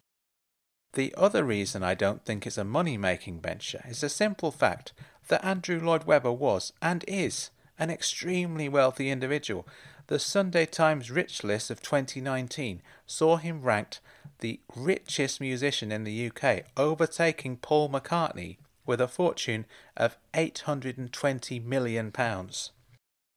The 0.94 1.14
other 1.16 1.44
reason 1.44 1.84
I 1.84 1.94
don't 1.94 2.24
think 2.24 2.46
it's 2.46 2.58
a 2.58 2.64
money 2.64 2.96
making 2.96 3.40
venture 3.40 3.84
is 3.88 4.00
the 4.00 4.08
simple 4.08 4.50
fact 4.50 4.92
that 5.28 5.44
Andrew 5.44 5.80
Lloyd 5.80 6.04
Webber 6.04 6.32
was, 6.32 6.72
and 6.82 7.04
is, 7.06 7.50
an 7.78 7.90
extremely 7.90 8.68
wealthy 8.68 9.08
individual. 9.08 9.66
The 10.08 10.18
Sunday 10.18 10.66
Times 10.66 11.10
Rich 11.10 11.44
List 11.44 11.70
of 11.70 11.80
2019 11.80 12.82
saw 13.06 13.36
him 13.36 13.62
ranked 13.62 14.00
the 14.40 14.58
richest 14.74 15.40
musician 15.40 15.92
in 15.92 16.02
the 16.02 16.30
UK, 16.30 16.64
overtaking 16.76 17.58
Paul 17.58 17.88
McCartney 17.88 18.56
with 18.84 19.00
a 19.00 19.06
fortune 19.06 19.66
of 19.96 20.16
£820 20.34 21.64
million. 21.64 22.12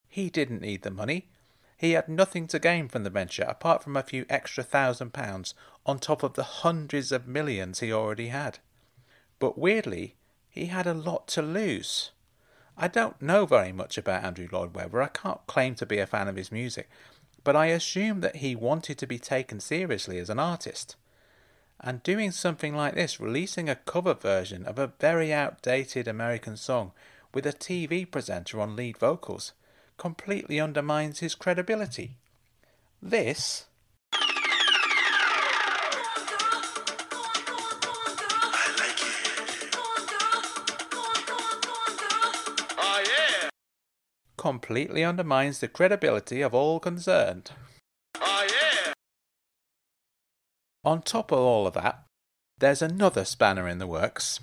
He 0.07 0.29
didn't 0.31 0.61
need 0.61 0.81
the 0.81 0.89
money. 0.89 1.27
He 1.83 1.91
had 1.91 2.07
nothing 2.07 2.47
to 2.47 2.59
gain 2.59 2.87
from 2.87 3.03
the 3.03 3.09
venture 3.09 3.43
apart 3.43 3.83
from 3.83 3.97
a 3.97 4.03
few 4.03 4.25
extra 4.29 4.63
thousand 4.63 5.11
pounds 5.11 5.53
on 5.85 5.99
top 5.99 6.23
of 6.23 6.35
the 6.35 6.63
hundreds 6.63 7.11
of 7.11 7.27
millions 7.27 7.81
he 7.81 7.91
already 7.91 8.29
had. 8.29 8.59
But 9.37 9.57
weirdly, 9.57 10.15
he 10.49 10.67
had 10.67 10.87
a 10.87 10.93
lot 10.93 11.27
to 11.35 11.41
lose. 11.41 12.11
I 12.77 12.87
don't 12.87 13.21
know 13.21 13.45
very 13.45 13.73
much 13.73 13.97
about 13.97 14.23
Andrew 14.23 14.47
Lloyd 14.49 14.73
Webber. 14.73 15.01
I 15.01 15.09
can't 15.09 15.45
claim 15.45 15.75
to 15.75 15.85
be 15.85 15.97
a 15.97 16.07
fan 16.07 16.29
of 16.29 16.37
his 16.37 16.53
music, 16.53 16.89
but 17.43 17.53
I 17.53 17.65
assume 17.65 18.21
that 18.21 18.37
he 18.37 18.55
wanted 18.55 18.97
to 18.99 19.05
be 19.05 19.19
taken 19.19 19.59
seriously 19.59 20.19
as 20.19 20.29
an 20.29 20.39
artist. 20.39 20.95
And 21.81 22.01
doing 22.01 22.31
something 22.31 22.73
like 22.73 22.95
this, 22.95 23.19
releasing 23.19 23.67
a 23.67 23.75
cover 23.75 24.13
version 24.13 24.63
of 24.63 24.79
a 24.79 24.93
very 25.01 25.33
outdated 25.33 26.07
American 26.07 26.55
song 26.55 26.93
with 27.33 27.45
a 27.45 27.51
TV 27.51 28.09
presenter 28.09 28.61
on 28.61 28.77
lead 28.77 28.97
vocals, 28.97 29.51
completely 29.97 30.59
undermines 30.59 31.19
his 31.19 31.35
credibility. 31.35 32.17
This 33.01 33.65
completely 44.43 45.05
undermines 45.05 45.59
the 45.59 45.69
credibility 45.69 46.41
of 46.41 46.53
all 46.53 46.77
concerned. 46.77 47.51
Oh, 48.19 48.45
yeah! 48.45 48.91
On 50.83 51.01
top 51.01 51.31
of 51.31 51.39
all 51.39 51.65
of 51.65 51.73
that, 51.75 52.03
there's 52.57 52.81
another 52.81 53.23
spanner 53.23 53.69
in 53.69 53.77
the 53.77 53.87
works. 53.87 54.41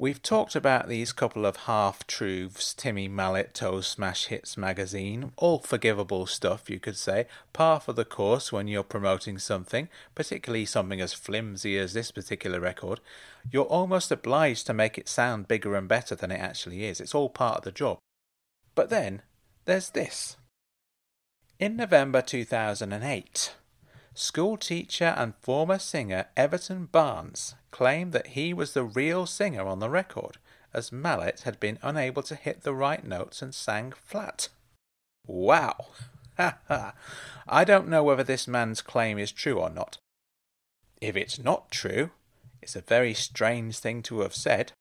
We've 0.00 0.22
talked 0.22 0.54
about 0.54 0.88
these 0.88 1.12
couple 1.12 1.44
of 1.44 1.56
half 1.66 2.06
truths 2.06 2.72
Timmy 2.72 3.08
Mallett 3.08 3.52
Toe 3.52 3.80
Smash 3.80 4.26
Hits 4.26 4.56
magazine, 4.56 5.32
all 5.34 5.58
forgivable 5.58 6.24
stuff, 6.26 6.70
you 6.70 6.78
could 6.78 6.96
say, 6.96 7.26
par 7.52 7.80
for 7.80 7.92
the 7.92 8.04
course 8.04 8.52
when 8.52 8.68
you're 8.68 8.84
promoting 8.84 9.38
something, 9.38 9.88
particularly 10.14 10.66
something 10.66 11.00
as 11.00 11.14
flimsy 11.14 11.76
as 11.76 11.94
this 11.94 12.12
particular 12.12 12.60
record. 12.60 13.00
You're 13.50 13.64
almost 13.64 14.12
obliged 14.12 14.68
to 14.68 14.72
make 14.72 14.98
it 14.98 15.08
sound 15.08 15.48
bigger 15.48 15.74
and 15.74 15.88
better 15.88 16.14
than 16.14 16.30
it 16.30 16.38
actually 16.38 16.84
is. 16.84 17.00
It's 17.00 17.14
all 17.14 17.28
part 17.28 17.58
of 17.58 17.64
the 17.64 17.72
job. 17.72 17.98
But 18.76 18.90
then 18.90 19.22
there's 19.64 19.90
this. 19.90 20.36
In 21.58 21.74
November 21.74 22.22
2008, 22.22 23.56
school 24.18 24.56
teacher 24.56 25.14
and 25.16 25.34
former 25.36 25.78
singer 25.78 26.26
Everton 26.36 26.86
Barnes 26.86 27.54
claimed 27.70 28.12
that 28.12 28.28
he 28.28 28.52
was 28.52 28.72
the 28.72 28.84
real 28.84 29.26
singer 29.26 29.66
on 29.66 29.78
the 29.78 29.88
record, 29.88 30.38
as 30.74 30.92
Mallett 30.92 31.40
had 31.40 31.60
been 31.60 31.78
unable 31.82 32.22
to 32.24 32.34
hit 32.34 32.62
the 32.62 32.74
right 32.74 33.04
notes 33.04 33.42
and 33.42 33.54
sang 33.54 33.92
flat. 33.92 34.48
Wow! 35.26 35.76
Ha 36.36 36.58
ha! 36.68 36.94
I 37.46 37.64
don't 37.64 37.88
know 37.88 38.02
whether 38.02 38.24
this 38.24 38.48
man's 38.48 38.82
claim 38.82 39.18
is 39.18 39.32
true 39.32 39.58
or 39.58 39.70
not. 39.70 39.98
If 41.00 41.16
it's 41.16 41.38
not 41.38 41.70
true, 41.70 42.10
it's 42.60 42.76
a 42.76 42.80
very 42.80 43.14
strange 43.14 43.78
thing 43.78 44.02
to 44.02 44.20
have 44.20 44.34
said. 44.34 44.72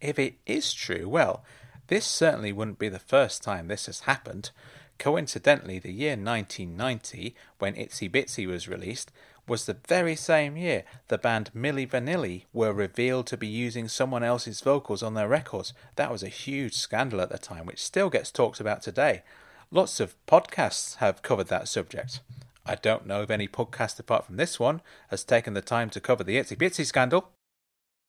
If 0.00 0.18
it 0.18 0.38
is 0.46 0.72
true, 0.72 1.08
well, 1.08 1.44
this 1.88 2.06
certainly 2.06 2.52
wouldn't 2.52 2.78
be 2.78 2.88
the 2.88 2.98
first 2.98 3.42
time 3.42 3.68
this 3.68 3.86
has 3.86 4.00
happened. 4.00 4.50
Coincidentally, 4.98 5.78
the 5.78 5.92
year 5.92 6.12
1990, 6.12 7.34
when 7.58 7.74
Itsy 7.74 8.10
Bitsy 8.10 8.46
was 8.46 8.68
released, 8.68 9.12
was 9.48 9.66
the 9.66 9.76
very 9.86 10.16
same 10.16 10.56
year 10.56 10.84
the 11.08 11.18
band 11.18 11.50
Milli 11.54 11.88
Vanilli 11.88 12.44
were 12.52 12.72
revealed 12.72 13.26
to 13.28 13.36
be 13.36 13.46
using 13.46 13.88
someone 13.88 14.24
else's 14.24 14.60
vocals 14.60 15.02
on 15.02 15.14
their 15.14 15.28
records. 15.28 15.72
That 15.94 16.10
was 16.10 16.22
a 16.22 16.28
huge 16.28 16.74
scandal 16.74 17.20
at 17.20 17.30
the 17.30 17.38
time, 17.38 17.66
which 17.66 17.84
still 17.84 18.10
gets 18.10 18.30
talked 18.30 18.58
about 18.58 18.82
today. 18.82 19.22
Lots 19.70 20.00
of 20.00 20.16
podcasts 20.26 20.96
have 20.96 21.22
covered 21.22 21.48
that 21.48 21.68
subject. 21.68 22.20
I 22.64 22.74
don't 22.74 23.06
know 23.06 23.22
of 23.22 23.30
any 23.30 23.46
podcast 23.46 24.00
apart 24.00 24.24
from 24.24 24.36
this 24.36 24.58
one 24.58 24.80
has 25.08 25.22
taken 25.22 25.54
the 25.54 25.62
time 25.62 25.90
to 25.90 26.00
cover 26.00 26.24
the 26.24 26.36
Itsy 26.36 26.56
Bitsy 26.56 26.84
scandal. 26.84 27.30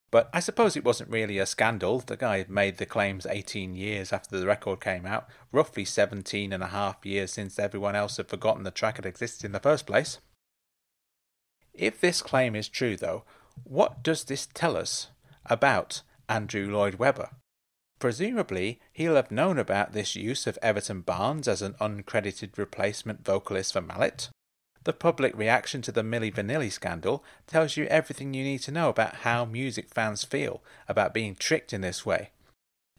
But 0.10 0.30
I 0.34 0.40
suppose 0.40 0.78
it 0.78 0.86
wasn't 0.86 1.10
really 1.10 1.38
a 1.38 1.46
scandal. 1.46 2.00
The 2.00 2.16
guy 2.16 2.38
had 2.38 2.50
made 2.50 2.78
the 2.78 2.86
claims 2.86 3.26
18 3.26 3.76
years 3.76 4.14
after 4.14 4.40
the 4.40 4.48
record 4.48 4.80
came 4.80 5.06
out, 5.06 5.28
roughly 5.52 5.84
17 5.84 6.54
and 6.54 6.64
a 6.64 6.68
half 6.68 7.06
years 7.06 7.34
since 7.34 7.60
everyone 7.60 7.96
else 7.96 8.18
had 8.18 8.30
forgotten 8.30 8.64
the 8.64 8.72
track 8.72 8.96
had 8.96 9.06
existed 9.06 9.46
in 9.46 9.52
the 9.52 9.60
first 9.60 9.86
place. 9.86 10.20
If 11.74 12.00
this 12.00 12.22
claim 12.22 12.56
is 12.56 12.70
true, 12.70 12.96
though, 12.96 13.24
what 13.64 14.02
does 14.02 14.24
this 14.24 14.48
tell 14.54 14.78
us 14.78 15.10
about 15.46 16.02
Andrew 16.30 16.72
Lloyd 16.72 16.96
Webber? 16.96 17.32
Presumably, 18.00 18.80
he'll 18.94 19.16
have 19.16 19.32
known 19.32 19.58
about 19.58 19.94
this 19.94 20.16
use 20.16 20.48
of 20.48 20.60
Everton 20.62 21.02
Barnes 21.02 21.48
as 21.48 21.62
an 21.62 21.74
uncredited 21.82 22.58
replacement 22.58 23.26
vocalist 23.26 23.74
for 23.74 23.82
Mallett. 23.82 24.30
The 24.88 24.94
public 24.94 25.38
reaction 25.38 25.82
to 25.82 25.92
the 25.92 26.02
Milli 26.02 26.34
Vanilli 26.34 26.72
scandal 26.72 27.22
tells 27.46 27.76
you 27.76 27.88
everything 27.88 28.34
you 28.34 28.46
need 28.46 28.60
to 28.60 28.72
know 28.72 28.88
about 28.88 29.16
how 29.16 29.44
music 29.44 29.90
fans 29.94 30.24
feel 30.24 30.64
about 30.88 31.14
being 31.14 31.36
tricked 31.36 31.74
in 31.74 31.82
this 31.82 32.06
way. 32.06 32.30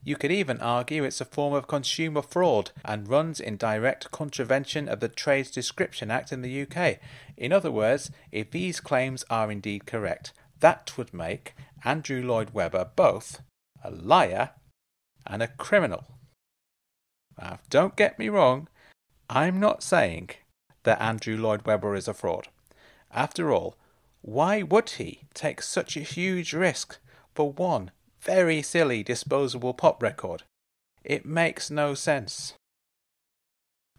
You 0.04 0.16
could 0.16 0.30
even 0.30 0.60
argue 0.60 1.02
it's 1.02 1.22
a 1.22 1.24
form 1.24 1.54
of 1.54 1.66
consumer 1.66 2.20
fraud 2.20 2.72
and 2.84 3.08
runs 3.08 3.40
in 3.40 3.56
direct 3.56 4.10
contravention 4.10 4.86
of 4.86 5.00
the 5.00 5.08
Trades 5.08 5.50
Description 5.50 6.10
Act 6.10 6.30
in 6.30 6.42
the 6.42 6.60
UK. 6.60 6.98
In 7.38 7.54
other 7.54 7.70
words, 7.70 8.10
if 8.30 8.50
these 8.50 8.80
claims 8.80 9.24
are 9.30 9.50
indeed 9.50 9.86
correct, 9.86 10.34
that 10.60 10.92
would 10.98 11.14
make 11.14 11.54
Andrew 11.86 12.22
Lloyd 12.22 12.50
Webber 12.50 12.90
both 12.96 13.40
a 13.82 13.90
liar 13.90 14.50
and 15.26 15.42
a 15.42 15.48
criminal. 15.48 16.04
Now, 17.40 17.60
don't 17.70 17.96
get 17.96 18.18
me 18.18 18.28
wrong, 18.28 18.68
I'm 19.30 19.58
not 19.58 19.82
saying 19.82 20.32
that 20.84 21.00
Andrew 21.00 21.36
Lloyd 21.36 21.66
Webber 21.66 21.94
is 21.94 22.08
a 22.08 22.14
fraud. 22.14 22.48
After 23.12 23.52
all, 23.52 23.76
why 24.22 24.62
would 24.62 24.90
he 24.90 25.22
take 25.34 25.62
such 25.62 25.96
a 25.96 26.00
huge 26.00 26.52
risk 26.52 26.98
for 27.34 27.52
one 27.52 27.90
very 28.20 28.62
silly 28.62 29.02
disposable 29.02 29.74
pop 29.74 30.02
record? 30.02 30.42
It 31.04 31.24
makes 31.24 31.70
no 31.70 31.94
sense. 31.94 32.54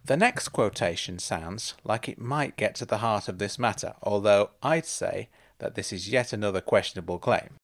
The 0.06 0.18
next 0.18 0.50
quotation 0.50 1.20
sounds 1.20 1.76
like 1.84 2.10
it 2.10 2.20
might 2.20 2.58
get 2.58 2.76
to 2.76 2.86
the 2.86 3.00
heart 3.00 3.28
of 3.28 3.38
this 3.38 3.60
matter, 3.60 3.94
although 4.02 4.52
I'd 4.64 4.86
say 4.86 5.30
that 5.60 5.76
this 5.76 5.94
is 5.94 6.10
yet 6.10 6.34
another 6.34 6.62
questionable 6.62 7.20
claim. 7.20 7.56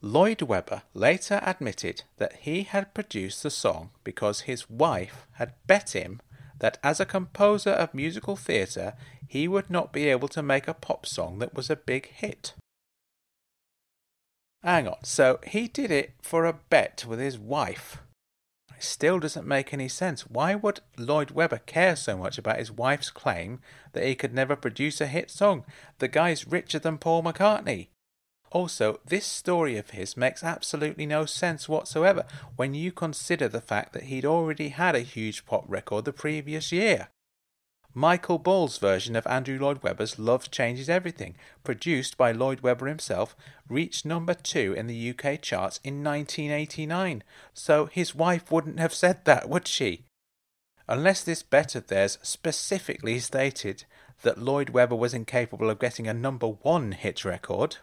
Lloyd 0.00 0.42
Webber 0.42 0.82
later 0.94 1.40
admitted 1.42 2.04
that 2.18 2.34
he 2.42 2.62
had 2.62 2.94
produced 2.94 3.42
the 3.42 3.50
song 3.50 3.90
because 4.04 4.42
his 4.42 4.68
wife 4.68 5.26
had 5.32 5.54
bet 5.66 5.92
him 5.92 6.20
that 6.58 6.78
as 6.82 7.00
a 7.00 7.06
composer 7.06 7.70
of 7.70 7.94
musical 7.94 8.36
theatre 8.36 8.94
he 9.26 9.48
would 9.48 9.70
not 9.70 9.92
be 9.92 10.08
able 10.08 10.28
to 10.28 10.42
make 10.42 10.68
a 10.68 10.74
pop 10.74 11.06
song 11.06 11.38
that 11.38 11.54
was 11.54 11.70
a 11.70 11.76
big 11.76 12.06
hit. 12.08 12.54
Hang 14.62 14.88
on, 14.88 15.04
so 15.04 15.38
he 15.46 15.68
did 15.68 15.90
it 15.90 16.14
for 16.22 16.44
a 16.44 16.52
bet 16.52 17.04
with 17.06 17.20
his 17.20 17.38
wife. 17.38 17.98
It 18.76 18.82
still 18.82 19.18
doesn't 19.18 19.46
make 19.46 19.72
any 19.72 19.88
sense. 19.88 20.28
Why 20.28 20.54
would 20.54 20.80
Lloyd 20.98 21.30
Webber 21.30 21.60
care 21.64 21.96
so 21.96 22.16
much 22.16 22.36
about 22.36 22.58
his 22.58 22.70
wife's 22.70 23.10
claim 23.10 23.60
that 23.92 24.04
he 24.04 24.14
could 24.14 24.34
never 24.34 24.54
produce 24.54 25.00
a 25.00 25.06
hit 25.06 25.30
song? 25.30 25.64
The 25.98 26.08
guy's 26.08 26.46
richer 26.46 26.78
than 26.78 26.98
Paul 26.98 27.22
McCartney. 27.22 27.88
Also, 28.56 29.00
this 29.04 29.26
story 29.26 29.76
of 29.76 29.90
his 29.90 30.16
makes 30.16 30.42
absolutely 30.42 31.04
no 31.04 31.26
sense 31.26 31.68
whatsoever 31.68 32.24
when 32.56 32.72
you 32.72 32.90
consider 32.90 33.48
the 33.48 33.60
fact 33.60 33.92
that 33.92 34.04
he'd 34.04 34.24
already 34.24 34.70
had 34.70 34.94
a 34.94 35.00
huge 35.00 35.44
pop 35.44 35.62
record 35.68 36.06
the 36.06 36.12
previous 36.14 36.72
year. 36.72 37.08
Michael 37.92 38.38
Ball's 38.38 38.78
version 38.78 39.14
of 39.14 39.26
Andrew 39.26 39.58
Lloyd 39.58 39.82
Webber's 39.82 40.18
Love 40.18 40.50
Changes 40.50 40.88
Everything, 40.88 41.36
produced 41.64 42.16
by 42.16 42.32
Lloyd 42.32 42.60
Webber 42.60 42.86
himself, 42.86 43.36
reached 43.68 44.06
number 44.06 44.32
two 44.32 44.72
in 44.72 44.86
the 44.86 45.10
UK 45.10 45.42
charts 45.42 45.78
in 45.84 46.02
1989. 46.02 47.22
So 47.52 47.84
his 47.92 48.14
wife 48.14 48.50
wouldn't 48.50 48.80
have 48.80 48.94
said 48.94 49.26
that, 49.26 49.50
would 49.50 49.68
she? 49.68 50.06
Unless 50.88 51.24
this 51.24 51.42
bet 51.42 51.74
of 51.74 51.88
theirs 51.88 52.16
specifically 52.22 53.18
stated 53.18 53.84
that 54.22 54.38
Lloyd 54.38 54.70
Webber 54.70 54.96
was 54.96 55.12
incapable 55.12 55.68
of 55.68 55.78
getting 55.78 56.08
a 56.08 56.14
number 56.14 56.46
one 56.46 56.92
hit 56.92 57.22
record. 57.22 57.76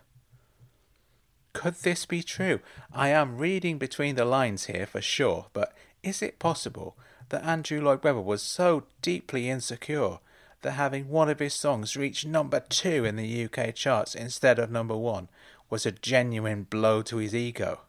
Could 1.53 1.75
this 1.75 2.05
be 2.05 2.23
true? 2.23 2.59
I 2.91 3.09
am 3.09 3.37
reading 3.37 3.77
between 3.77 4.15
the 4.15 4.25
lines 4.25 4.65
here 4.65 4.85
for 4.85 5.01
sure, 5.01 5.47
but 5.53 5.73
is 6.01 6.21
it 6.21 6.39
possible 6.39 6.97
that 7.29 7.43
Andrew 7.43 7.81
Lloyd 7.81 8.03
Webber 8.03 8.21
was 8.21 8.41
so 8.41 8.83
deeply 9.01 9.49
insecure 9.49 10.19
that 10.61 10.71
having 10.71 11.09
one 11.09 11.29
of 11.29 11.39
his 11.39 11.53
songs 11.53 11.95
reach 11.95 12.25
number 12.25 12.59
two 12.59 13.05
in 13.05 13.15
the 13.15 13.45
UK 13.45 13.75
charts 13.75 14.15
instead 14.15 14.59
of 14.59 14.71
number 14.71 14.97
one 14.97 15.29
was 15.69 15.85
a 15.85 15.91
genuine 15.91 16.63
blow 16.63 17.01
to 17.03 17.17
his 17.17 17.35
ego? 17.35 17.81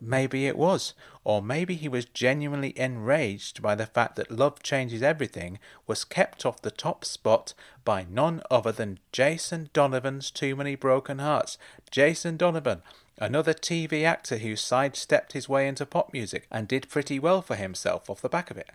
Maybe 0.00 0.46
it 0.46 0.58
was, 0.58 0.92
or 1.22 1.40
maybe 1.40 1.76
he 1.76 1.88
was 1.88 2.04
genuinely 2.04 2.76
enraged 2.78 3.62
by 3.62 3.74
the 3.74 3.86
fact 3.86 4.16
that 4.16 4.30
Love 4.30 4.62
Changes 4.62 5.02
Everything 5.02 5.58
was 5.86 6.04
kept 6.04 6.44
off 6.44 6.60
the 6.62 6.70
top 6.70 7.04
spot 7.04 7.54
by 7.84 8.04
none 8.10 8.42
other 8.50 8.72
than 8.72 8.98
Jason 9.12 9.70
Donovan's 9.72 10.30
Too 10.30 10.56
Many 10.56 10.74
Broken 10.74 11.20
Hearts. 11.20 11.58
Jason 11.90 12.36
Donovan, 12.36 12.82
another 13.18 13.54
TV 13.54 14.04
actor 14.04 14.38
who 14.38 14.56
sidestepped 14.56 15.32
his 15.32 15.48
way 15.48 15.68
into 15.68 15.86
pop 15.86 16.12
music 16.12 16.48
and 16.50 16.66
did 16.66 16.88
pretty 16.88 17.20
well 17.20 17.40
for 17.40 17.54
himself 17.54 18.10
off 18.10 18.20
the 18.20 18.28
back 18.28 18.50
of 18.50 18.56
it. 18.56 18.70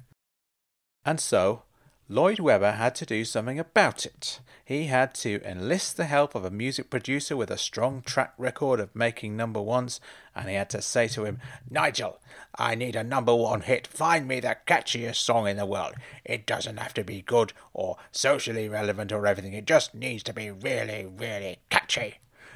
And 1.04 1.20
so, 1.20 1.64
Lloyd 2.12 2.40
Webber 2.40 2.72
had 2.72 2.96
to 2.96 3.06
do 3.06 3.24
something 3.24 3.60
about 3.60 4.04
it. 4.04 4.40
He 4.66 4.86
had 4.86 5.14
to 5.16 5.48
enlist 5.48 5.96
the 5.96 6.06
help 6.06 6.34
of 6.34 6.44
a 6.44 6.50
music 6.50 6.90
producer 6.90 7.38
with 7.38 7.52
a 7.52 7.58
strong 7.58 8.02
track 8.02 8.34
record 8.36 8.80
of 8.80 8.96
making 8.96 9.38
number 9.38 9.62
ones, 9.62 10.02
and 10.36 10.50
he 10.50 10.56
had 10.56 10.72
to 10.72 10.82
say 10.82 11.08
to 11.10 11.26
him, 11.26 11.40
Nigel, 11.70 12.20
I 12.56 12.74
need 12.74 12.96
a 12.96 13.04
number 13.04 13.36
one 13.36 13.62
hit. 13.62 13.86
Find 13.86 14.28
me 14.28 14.40
the 14.40 14.58
catchiest 14.66 15.18
song 15.18 15.48
in 15.48 15.58
the 15.58 15.68
world. 15.68 15.94
It 16.26 16.48
doesn't 16.48 16.78
have 16.78 16.96
to 16.96 17.04
be 17.04 17.22
good 17.22 17.54
or 17.74 17.98
socially 18.12 18.68
relevant 18.68 19.12
or 19.12 19.28
everything, 19.28 19.54
it 19.54 19.68
just 19.68 19.94
needs 19.94 20.24
to 20.24 20.34
be 20.34 20.50
really, 20.50 21.06
really 21.06 21.60
catchy. 21.70 22.16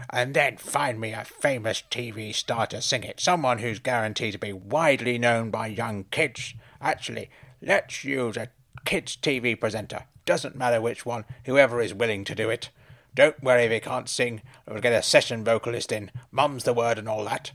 And 0.09 0.33
then 0.33 0.57
find 0.57 0.99
me 0.99 1.11
a 1.13 1.23
famous 1.23 1.83
TV 1.91 2.33
star 2.33 2.65
to 2.67 2.81
sing 2.81 3.03
it, 3.03 3.19
someone 3.19 3.59
who's 3.59 3.77
guaranteed 3.77 4.33
to 4.33 4.39
be 4.39 4.51
widely 4.51 5.19
known 5.19 5.51
by 5.51 5.67
young 5.67 6.05
kids. 6.05 6.55
Actually, 6.81 7.29
let's 7.61 8.03
use 8.03 8.35
a 8.35 8.49
kids' 8.85 9.17
TV 9.17 9.59
presenter. 9.59 10.05
Doesn't 10.25 10.55
matter 10.55 10.81
which 10.81 11.05
one, 11.05 11.25
whoever 11.45 11.81
is 11.81 11.93
willing 11.93 12.23
to 12.25 12.35
do 12.35 12.49
it. 12.49 12.69
Don't 13.15 13.43
worry 13.43 13.65
if 13.65 13.71
he 13.71 13.79
can't 13.79 14.09
sing, 14.09 14.41
we'll 14.67 14.81
get 14.81 14.93
a 14.93 15.03
session 15.03 15.43
vocalist 15.43 15.91
in. 15.91 16.09
Mum's 16.31 16.63
the 16.63 16.73
word 16.73 16.97
and 16.97 17.07
all 17.07 17.25
that. 17.25 17.51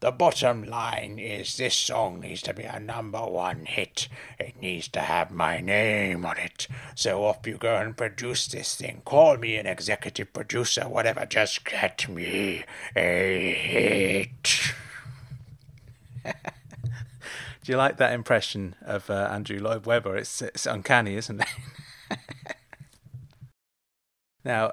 The 0.00 0.10
bottom 0.10 0.64
line 0.64 1.18
is 1.18 1.58
this 1.58 1.74
song 1.74 2.20
needs 2.20 2.40
to 2.42 2.54
be 2.54 2.62
a 2.62 2.80
number 2.80 3.20
one 3.20 3.66
hit. 3.66 4.08
It 4.38 4.58
needs 4.58 4.88
to 4.88 5.00
have 5.00 5.30
my 5.30 5.60
name 5.60 6.24
on 6.24 6.38
it. 6.38 6.68
So 6.94 7.24
off 7.24 7.46
you 7.46 7.58
go 7.58 7.76
and 7.76 7.94
produce 7.94 8.46
this 8.46 8.76
thing. 8.76 9.02
Call 9.04 9.36
me 9.36 9.56
an 9.56 9.66
executive 9.66 10.32
producer, 10.32 10.88
whatever. 10.88 11.26
Just 11.26 11.66
get 11.66 12.08
me 12.08 12.64
a 12.96 13.52
hit. 13.52 14.72
You 17.70 17.76
like 17.76 17.98
that 17.98 18.12
impression 18.12 18.74
of 18.82 19.08
uh, 19.08 19.28
Andrew 19.30 19.60
Lloyd 19.60 19.86
Webber? 19.86 20.16
It's, 20.16 20.42
it's 20.42 20.66
uncanny, 20.66 21.14
isn't 21.14 21.40
it? 21.40 22.18
now, 24.44 24.72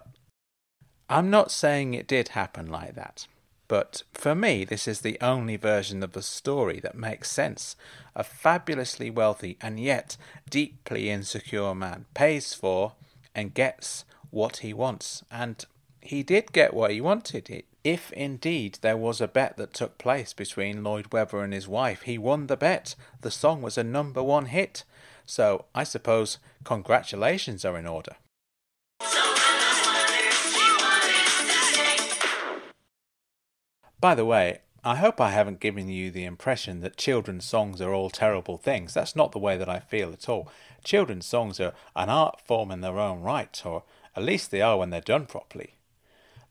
I'm 1.08 1.30
not 1.30 1.52
saying 1.52 1.94
it 1.94 2.08
did 2.08 2.30
happen 2.30 2.66
like 2.66 2.96
that, 2.96 3.28
but 3.68 4.02
for 4.16 4.34
me, 4.34 4.66
this 4.66 4.88
is 4.88 5.02
the 5.02 5.20
only 5.22 5.58
version 5.58 6.02
of 6.02 6.14
the 6.14 6.24
story 6.24 6.80
that 6.80 6.98
makes 6.98 7.30
sense. 7.30 7.76
A 8.16 8.24
fabulously 8.24 9.12
wealthy 9.12 9.60
and 9.62 9.80
yet 9.80 10.18
deeply 10.50 11.12
insecure 11.12 11.76
man 11.76 12.06
pays 12.16 12.56
for 12.56 12.94
and 13.36 13.54
gets 13.54 14.06
what 14.32 14.58
he 14.58 14.74
wants, 14.74 15.24
and 15.30 15.64
he 16.08 16.24
did 16.24 16.54
get 16.54 16.74
what 16.74 16.92
he 16.92 17.02
wanted. 17.02 17.64
If 17.84 18.14
indeed 18.14 18.80
there 18.82 18.96
was 18.96 19.20
a 19.20 19.28
bet 19.28 19.58
that 19.58 19.74
took 19.74 19.98
place 19.98 20.34
between 20.34 20.84
Lloyd 20.84 21.12
Webber 21.12 21.44
and 21.44 21.52
his 21.52 21.68
wife, 21.68 22.04
he 22.04 22.18
won 22.18 22.48
the 22.48 22.56
bet. 22.56 22.96
The 23.22 23.32
song 23.32 23.62
was 23.62 23.78
a 23.78 23.84
number 23.84 24.24
one 24.24 24.46
hit. 24.46 24.86
So 25.26 25.66
I 25.76 25.84
suppose 25.84 26.38
congratulations 26.64 27.66
are 27.66 27.78
in 27.78 27.86
order. 27.86 28.16
By 34.00 34.16
the 34.16 34.26
way, 34.26 34.60
I 34.86 34.96
hope 34.96 35.20
I 35.20 35.32
haven't 35.32 35.60
given 35.60 35.90
you 35.90 36.10
the 36.10 36.24
impression 36.24 36.80
that 36.80 36.96
children's 36.96 37.44
songs 37.44 37.82
are 37.82 37.94
all 37.94 38.10
terrible 38.10 38.58
things. 38.58 38.94
That's 38.94 39.16
not 39.16 39.34
the 39.34 39.40
way 39.40 39.58
that 39.58 39.68
I 39.68 39.80
feel 39.80 40.14
at 40.14 40.30
all. 40.30 40.50
Children's 40.86 41.26
songs 41.26 41.60
are 41.60 41.74
an 41.96 42.10
art 42.10 42.40
form 42.40 42.72
in 42.72 42.80
their 42.80 42.98
own 42.98 43.22
right, 43.22 43.62
or 43.66 43.84
at 44.16 44.24
least 44.24 44.52
they 44.52 44.62
are 44.62 44.78
when 44.78 44.92
they're 44.92 45.02
done 45.02 45.26
properly. 45.26 45.77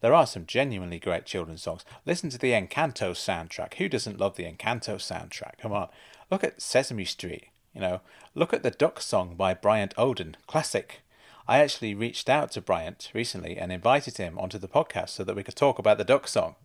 There 0.01 0.15
are 0.15 0.27
some 0.27 0.47
genuinely 0.47 0.99
great 0.99 1.25
children's 1.25 1.63
songs. 1.63 1.85
Listen 2.05 2.31
to 2.31 2.39
the 2.39 2.53
Encanto 2.53 3.13
soundtrack. 3.13 3.75
Who 3.75 3.89
doesn't 3.89 4.21
love 4.21 4.37
the 4.37 4.45
Encanto 4.45 4.97
soundtrack? 4.97 5.59
Come 5.59 5.73
on. 5.73 5.89
Look 6.31 6.45
at 6.45 6.61
Sesame 6.61 7.05
Street. 7.05 7.49
You 7.75 7.81
know, 7.81 8.01
look 8.35 8.53
at 8.53 8.63
the 8.63 8.71
Duck 8.71 9.01
song 9.01 9.35
by 9.37 9.55
Bryant 9.55 9.95
Oden. 9.97 10.35
Classic. 10.47 11.03
I 11.49 11.59
actually 11.59 11.95
reached 11.95 12.29
out 12.29 12.51
to 12.53 12.61
Bryant 12.61 13.11
recently 13.15 13.57
and 13.57 13.71
invited 13.71 14.17
him 14.17 14.39
onto 14.39 14.59
the 14.59 14.69
podcast 14.69 15.11
so 15.11 15.25
that 15.25 15.37
we 15.37 15.43
could 15.43 15.57
talk 15.57 15.79
about 15.79 15.99
the 15.99 16.05
Duck 16.05 16.27
song. 16.27 16.57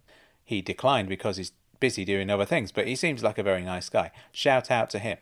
He 0.44 0.62
declined 0.62 1.10
because 1.10 1.38
he's 1.38 1.52
busy 1.80 2.06
doing 2.06 2.30
other 2.30 2.46
things, 2.46 2.72
but 2.72 2.88
he 2.88 2.96
seems 2.96 3.24
like 3.24 3.38
a 3.38 3.44
very 3.44 3.63
nice 3.63 3.89
guy. 3.89 4.12
Shout 4.32 4.72
out 4.72 4.89
to 4.91 5.00
him. 5.00 5.17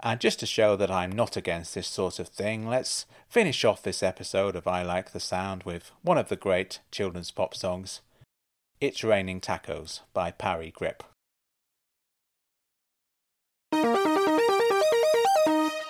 And 0.00 0.20
just 0.20 0.38
to 0.40 0.46
show 0.46 0.76
that 0.76 0.90
I'm 0.90 1.10
not 1.10 1.36
against 1.36 1.74
this 1.74 1.88
sort 1.88 2.18
of 2.20 2.28
thing, 2.28 2.68
let's 2.68 3.04
finish 3.28 3.64
off 3.64 3.82
this 3.82 4.02
episode 4.02 4.54
of 4.54 4.68
I 4.68 4.82
Like 4.82 5.10
the 5.10 5.20
Sound 5.20 5.64
with 5.64 5.90
one 6.02 6.18
of 6.18 6.28
the 6.28 6.36
great 6.36 6.78
children's 6.92 7.32
pop 7.32 7.54
songs, 7.54 8.00
It's 8.80 9.02
Raining 9.02 9.40
Tacos 9.40 10.00
by 10.14 10.30
Parry 10.30 10.72
Gripp. 10.72 11.00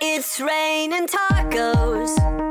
It's 0.00 0.40
raining 0.40 1.06
tacos 1.06 2.47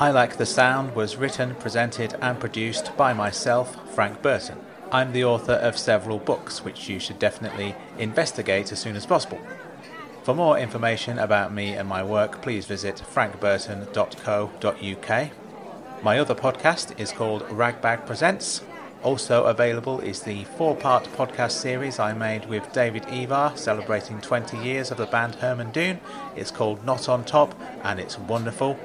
I 0.00 0.10
Like 0.10 0.38
the 0.38 0.46
Sound 0.46 0.94
was 0.94 1.18
written, 1.18 1.56
presented, 1.56 2.14
and 2.22 2.40
produced 2.40 2.96
by 2.96 3.12
myself, 3.12 3.76
Frank 3.94 4.22
Burton. 4.22 4.56
I'm 4.90 5.12
the 5.12 5.24
author 5.24 5.52
of 5.52 5.76
several 5.76 6.18
books, 6.18 6.64
which 6.64 6.88
you 6.88 6.98
should 6.98 7.18
definitely 7.18 7.74
investigate 7.98 8.72
as 8.72 8.78
soon 8.78 8.96
as 8.96 9.04
possible. 9.04 9.38
For 10.22 10.34
more 10.34 10.58
information 10.58 11.18
about 11.18 11.52
me 11.52 11.74
and 11.74 11.86
my 11.86 12.02
work, 12.02 12.40
please 12.40 12.64
visit 12.64 13.02
frankburton.co.uk. 13.12 15.30
My 16.02 16.18
other 16.18 16.34
podcast 16.34 16.98
is 16.98 17.12
called 17.12 17.42
Ragbag 17.50 18.06
Presents. 18.06 18.62
Also 19.02 19.44
available 19.44 20.00
is 20.00 20.22
the 20.22 20.44
four 20.44 20.76
part 20.76 21.04
podcast 21.12 21.52
series 21.52 21.98
I 21.98 22.14
made 22.14 22.46
with 22.46 22.72
David 22.72 23.04
Ivar 23.12 23.54
celebrating 23.54 24.22
20 24.22 24.56
years 24.56 24.90
of 24.90 24.96
the 24.96 25.04
band 25.04 25.34
Herman 25.34 25.72
Dune. 25.72 26.00
It's 26.36 26.50
called 26.50 26.86
Not 26.86 27.06
on 27.06 27.22
Top 27.22 27.54
and 27.84 28.00
it's 28.00 28.18
wonderful. 28.18 28.78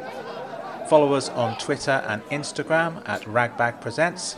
Follow 0.88 1.14
us 1.14 1.30
on 1.30 1.58
Twitter 1.58 2.04
and 2.08 2.24
Instagram 2.26 3.02
at 3.08 3.26
Ragbag 3.26 3.82
Presents. 3.82 4.38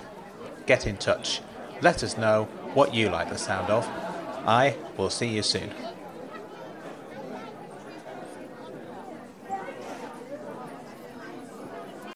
Get 0.65 0.87
in 0.87 0.95
touch. 0.95 1.41
Let 1.81 2.03
us 2.03 2.17
know 2.17 2.45
what 2.73 2.93
you 2.93 3.09
like 3.09 3.29
the 3.29 3.37
sound 3.37 3.69
of. 3.69 3.85
I 4.45 4.77
will 4.95 5.09
see 5.09 5.27
you 5.27 5.43
soon. 5.43 5.71